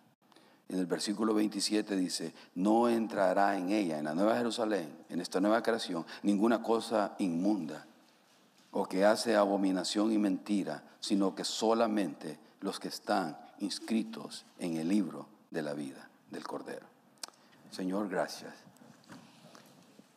En 0.69 0.79
el 0.79 0.85
versículo 0.85 1.33
27 1.33 1.95
dice, 1.95 2.33
no 2.55 2.89
entrará 2.89 3.57
en 3.57 3.69
ella, 3.69 3.99
en 3.99 4.05
la 4.05 4.15
nueva 4.15 4.37
Jerusalén, 4.37 4.89
en 5.09 5.21
esta 5.21 5.39
nueva 5.39 5.61
creación, 5.61 6.05
ninguna 6.23 6.63
cosa 6.63 7.15
inmunda 7.19 7.85
o 8.71 8.87
que 8.87 9.05
hace 9.05 9.35
abominación 9.35 10.11
y 10.11 10.17
mentira, 10.17 10.83
sino 10.99 11.35
que 11.35 11.43
solamente 11.43 12.39
los 12.61 12.79
que 12.79 12.87
están 12.87 13.37
inscritos 13.59 14.45
en 14.57 14.77
el 14.77 14.87
libro 14.87 15.27
de 15.51 15.61
la 15.61 15.73
vida 15.73 16.09
del 16.31 16.43
Cordero. 16.43 16.87
Señor, 17.69 18.09
gracias. 18.09 18.53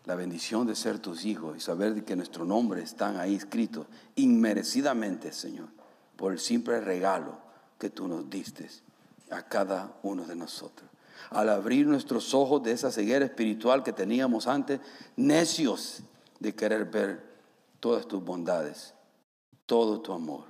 La 0.07 0.15
bendición 0.15 0.67
de 0.67 0.77
ser 0.77 1.01
tus 1.01 1.25
hijos 1.25 1.57
y 1.57 1.61
saber 1.61 2.05
que 2.05 2.17
nuestro 2.17 2.45
nombre 2.45 2.83
están 2.83 3.19
ahí 3.19 3.35
escritos 3.35 3.87
inmerecidamente, 4.15 5.33
Señor, 5.33 5.69
por 6.17 6.33
el 6.33 6.39
simple 6.39 6.81
regalo 6.81 7.39
que 7.79 7.91
tú 7.91 8.07
nos 8.09 8.31
diste 8.31 8.71
a 9.31 9.43
cada 9.43 9.97
uno 10.03 10.25
de 10.25 10.37
nosotros. 10.37 10.89
Al 11.31 11.49
abrir 11.49 11.87
nuestros 11.87 12.35
ojos 12.35 12.63
de 12.63 12.73
esa 12.73 12.91
ceguera 12.91 13.25
espiritual 13.25 13.83
que 13.83 13.93
teníamos 13.93 14.47
antes, 14.47 14.81
necios 15.17 16.01
de 16.39 16.55
querer 16.55 16.85
ver 16.85 17.25
todas 17.81 18.07
tus 18.07 18.23
bondades, 18.23 18.95
todo 19.65 20.01
tu 20.01 20.13
amor, 20.13 20.45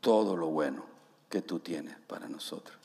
todo 0.00 0.36
lo 0.36 0.48
bueno 0.48 0.84
que 1.28 1.42
tú 1.42 1.60
tienes 1.60 1.96
para 2.06 2.28
nosotros. 2.28 2.76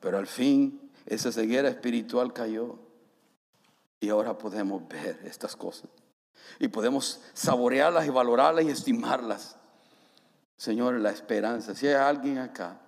Pero 0.00 0.18
al 0.18 0.26
fin 0.26 0.90
esa 1.06 1.30
ceguera 1.30 1.68
espiritual 1.68 2.32
cayó 2.32 2.76
y 4.00 4.08
ahora 4.08 4.36
podemos 4.36 4.86
ver 4.88 5.20
estas 5.24 5.54
cosas 5.54 5.88
y 6.58 6.68
podemos 6.68 7.20
saborearlas 7.32 8.06
y 8.06 8.10
valorarlas 8.10 8.64
y 8.64 8.70
estimarlas. 8.70 9.56
Señor, 10.56 10.94
la 11.00 11.10
esperanza. 11.10 11.74
Si 11.74 11.86
hay 11.86 11.94
alguien 11.94 12.38
acá 12.38 12.80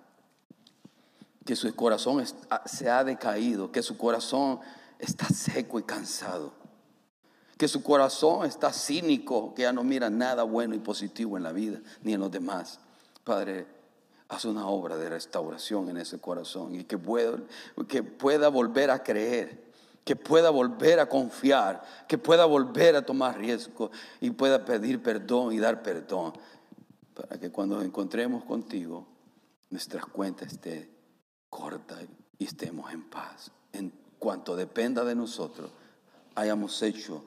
que 1.49 1.55
su 1.55 1.75
corazón 1.75 2.23
se 2.67 2.91
ha 2.91 3.03
decaído, 3.03 3.71
que 3.71 3.81
su 3.81 3.97
corazón 3.97 4.59
está 4.99 5.25
seco 5.29 5.79
y 5.79 5.81
cansado, 5.81 6.53
que 7.57 7.67
su 7.67 7.81
corazón 7.81 8.45
está 8.45 8.71
cínico, 8.71 9.55
que 9.55 9.63
ya 9.63 9.73
no 9.73 9.83
mira 9.83 10.11
nada 10.11 10.43
bueno 10.43 10.75
y 10.75 10.77
positivo 10.77 11.37
en 11.37 11.41
la 11.41 11.51
vida 11.51 11.79
ni 12.03 12.13
en 12.13 12.19
los 12.19 12.29
demás. 12.29 12.79
Padre, 13.23 13.65
haz 14.27 14.45
una 14.45 14.67
obra 14.67 14.95
de 14.95 15.09
restauración 15.09 15.89
en 15.89 15.97
ese 15.97 16.19
corazón 16.19 16.75
y 16.75 16.83
que 16.83 16.99
pueda, 16.99 17.39
que 17.87 18.03
pueda 18.03 18.49
volver 18.49 18.91
a 18.91 19.01
creer, 19.01 19.71
que 20.05 20.15
pueda 20.15 20.51
volver 20.51 20.99
a 20.99 21.09
confiar, 21.09 21.83
que 22.07 22.19
pueda 22.19 22.45
volver 22.45 22.95
a 22.95 23.01
tomar 23.01 23.39
riesgo 23.39 23.89
y 24.21 24.29
pueda 24.29 24.65
pedir 24.65 25.01
perdón 25.01 25.51
y 25.51 25.57
dar 25.57 25.81
perdón, 25.81 26.33
para 27.15 27.39
que 27.39 27.49
cuando 27.49 27.77
nos 27.77 27.85
encontremos 27.85 28.45
contigo, 28.45 29.07
nuestras 29.71 30.05
cuentas 30.05 30.53
estén 30.53 30.98
corta 31.49 31.97
y 32.37 32.45
estemos 32.45 32.91
en 32.91 33.03
paz. 33.09 33.51
En 33.73 33.91
cuanto 34.17 34.55
dependa 34.55 35.03
de 35.03 35.15
nosotros, 35.15 35.69
hayamos 36.35 36.81
hecho 36.81 37.23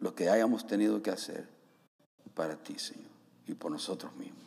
lo 0.00 0.14
que 0.14 0.28
hayamos 0.28 0.66
tenido 0.66 1.02
que 1.02 1.10
hacer 1.10 1.48
para 2.34 2.56
ti, 2.56 2.78
Señor, 2.78 3.10
y 3.46 3.54
por 3.54 3.70
nosotros 3.70 4.14
mismos. 4.16 4.42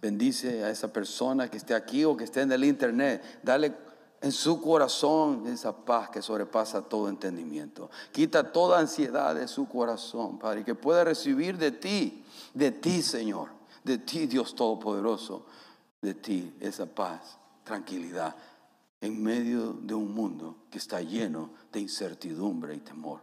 Bendice 0.00 0.64
a 0.64 0.70
esa 0.70 0.92
persona 0.92 1.50
que 1.50 1.56
esté 1.56 1.74
aquí 1.74 2.04
o 2.04 2.16
que 2.16 2.24
esté 2.24 2.42
en 2.42 2.52
el 2.52 2.64
internet. 2.64 3.40
Dale 3.42 3.74
en 4.20 4.32
su 4.32 4.60
corazón 4.60 5.46
esa 5.46 5.74
paz 5.74 6.10
que 6.10 6.20
sobrepasa 6.20 6.82
todo 6.82 7.08
entendimiento. 7.08 7.90
Quita 8.12 8.52
toda 8.52 8.78
ansiedad 8.78 9.34
de 9.34 9.48
su 9.48 9.66
corazón, 9.66 10.38
Padre, 10.38 10.64
que 10.64 10.74
pueda 10.74 11.04
recibir 11.04 11.56
de 11.56 11.70
ti, 11.70 12.24
de 12.52 12.70
ti, 12.70 13.02
Señor, 13.02 13.48
de 13.82 13.98
ti, 13.98 14.26
Dios 14.26 14.54
Todopoderoso, 14.54 15.46
de 16.02 16.14
ti 16.14 16.54
esa 16.60 16.86
paz 16.86 17.38
tranquilidad 17.64 18.36
en 19.00 19.22
medio 19.22 19.72
de 19.72 19.94
un 19.94 20.14
mundo 20.14 20.56
que 20.70 20.78
está 20.78 21.00
lleno 21.00 21.50
de 21.72 21.80
incertidumbre 21.80 22.74
y 22.74 22.80
temor. 22.80 23.20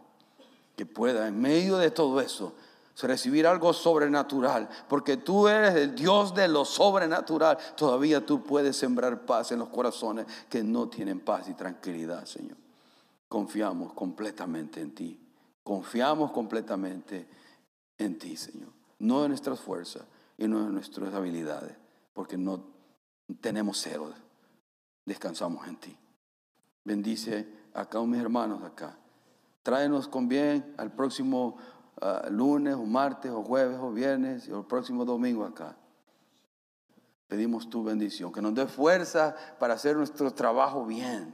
Que 0.76 0.86
pueda 0.86 1.26
en 1.26 1.40
medio 1.40 1.76
de 1.76 1.90
todo 1.90 2.20
eso 2.20 2.54
recibir 3.00 3.46
algo 3.46 3.72
sobrenatural, 3.72 4.68
porque 4.88 5.16
tú 5.16 5.48
eres 5.48 5.74
el 5.74 5.94
Dios 5.94 6.34
de 6.34 6.46
lo 6.46 6.64
sobrenatural. 6.64 7.58
Todavía 7.76 8.24
tú 8.24 8.42
puedes 8.42 8.76
sembrar 8.76 9.24
paz 9.24 9.52
en 9.52 9.58
los 9.58 9.68
corazones 9.68 10.26
que 10.48 10.62
no 10.62 10.88
tienen 10.88 11.20
paz 11.20 11.48
y 11.48 11.54
tranquilidad, 11.54 12.26
Señor. 12.26 12.56
Confiamos 13.28 13.92
completamente 13.94 14.80
en 14.80 14.94
ti. 14.94 15.18
Confiamos 15.64 16.32
completamente 16.32 17.26
en 17.98 18.18
ti, 18.18 18.36
Señor. 18.36 18.68
No 18.98 19.24
en 19.24 19.30
nuestras 19.30 19.58
fuerzas 19.58 20.04
y 20.36 20.46
no 20.46 20.60
en 20.60 20.72
nuestras 20.72 21.14
habilidades, 21.14 21.76
porque 22.12 22.36
no 22.36 22.62
tenemos 23.40 23.78
cero 23.78 24.12
descansamos 25.04 25.66
en 25.66 25.76
ti. 25.76 25.98
Bendice 26.84 27.46
a 27.74 27.84
cada 27.86 28.04
mis 28.04 28.20
hermanos 28.20 28.62
acá. 28.62 28.98
Tráenos 29.62 30.08
con 30.08 30.28
bien 30.28 30.74
al 30.76 30.92
próximo 30.92 31.56
ah, 32.00 32.26
lunes 32.30 32.74
o 32.74 32.84
martes 32.84 33.30
o 33.30 33.42
jueves 33.42 33.78
o 33.80 33.92
viernes 33.92 34.48
o 34.48 34.60
el 34.60 34.66
próximo 34.66 35.04
domingo 35.04 35.44
acá. 35.44 35.76
Pedimos 37.28 37.70
tu 37.70 37.82
bendición, 37.82 38.30
que 38.30 38.42
nos 38.42 38.54
dé 38.54 38.66
fuerza 38.66 39.34
para 39.58 39.74
hacer 39.74 39.96
nuestro 39.96 40.32
trabajo 40.32 40.84
bien, 40.84 41.32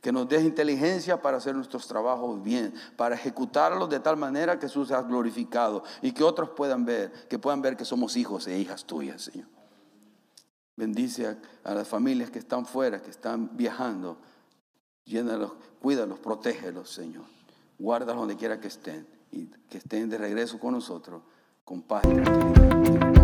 que 0.00 0.12
nos 0.12 0.28
dé 0.28 0.40
inteligencia 0.42 1.20
para 1.20 1.38
hacer 1.38 1.56
nuestros 1.56 1.88
trabajos 1.88 2.40
bien, 2.40 2.72
para 2.96 3.16
ejecutarlos 3.16 3.88
de 3.88 3.98
tal 3.98 4.16
manera 4.16 4.60
que 4.60 4.68
Jesús 4.68 4.88
sea 4.88 5.02
glorificado 5.02 5.82
y 6.02 6.12
que 6.12 6.22
otros 6.22 6.50
puedan 6.50 6.84
ver, 6.84 7.10
que 7.28 7.38
puedan 7.38 7.62
ver 7.62 7.76
que 7.76 7.84
somos 7.84 8.16
hijos 8.16 8.46
e 8.46 8.58
hijas 8.58 8.84
tuyas, 8.84 9.22
Señor. 9.22 9.57
Bendice 10.78 11.36
a, 11.64 11.74
las 11.74 11.88
familias 11.88 12.30
que 12.30 12.38
están 12.38 12.64
fuera, 12.64 13.02
que 13.02 13.10
están 13.10 13.56
viajando. 13.56 14.16
Llénalos, 15.06 15.50
cuídalos, 15.82 16.20
protégelos, 16.20 16.88
Señor. 16.88 17.24
Guárdalos 17.80 18.20
donde 18.20 18.36
quiera 18.36 18.60
que 18.60 18.68
estén 18.68 19.04
y 19.32 19.46
que 19.68 19.78
estén 19.78 20.08
de 20.08 20.18
regreso 20.18 20.60
con 20.60 20.74
nosotros, 20.74 21.20
con 21.64 21.82
paz 21.82 22.04
y 22.04 22.14
tranquilidad. 22.14 23.17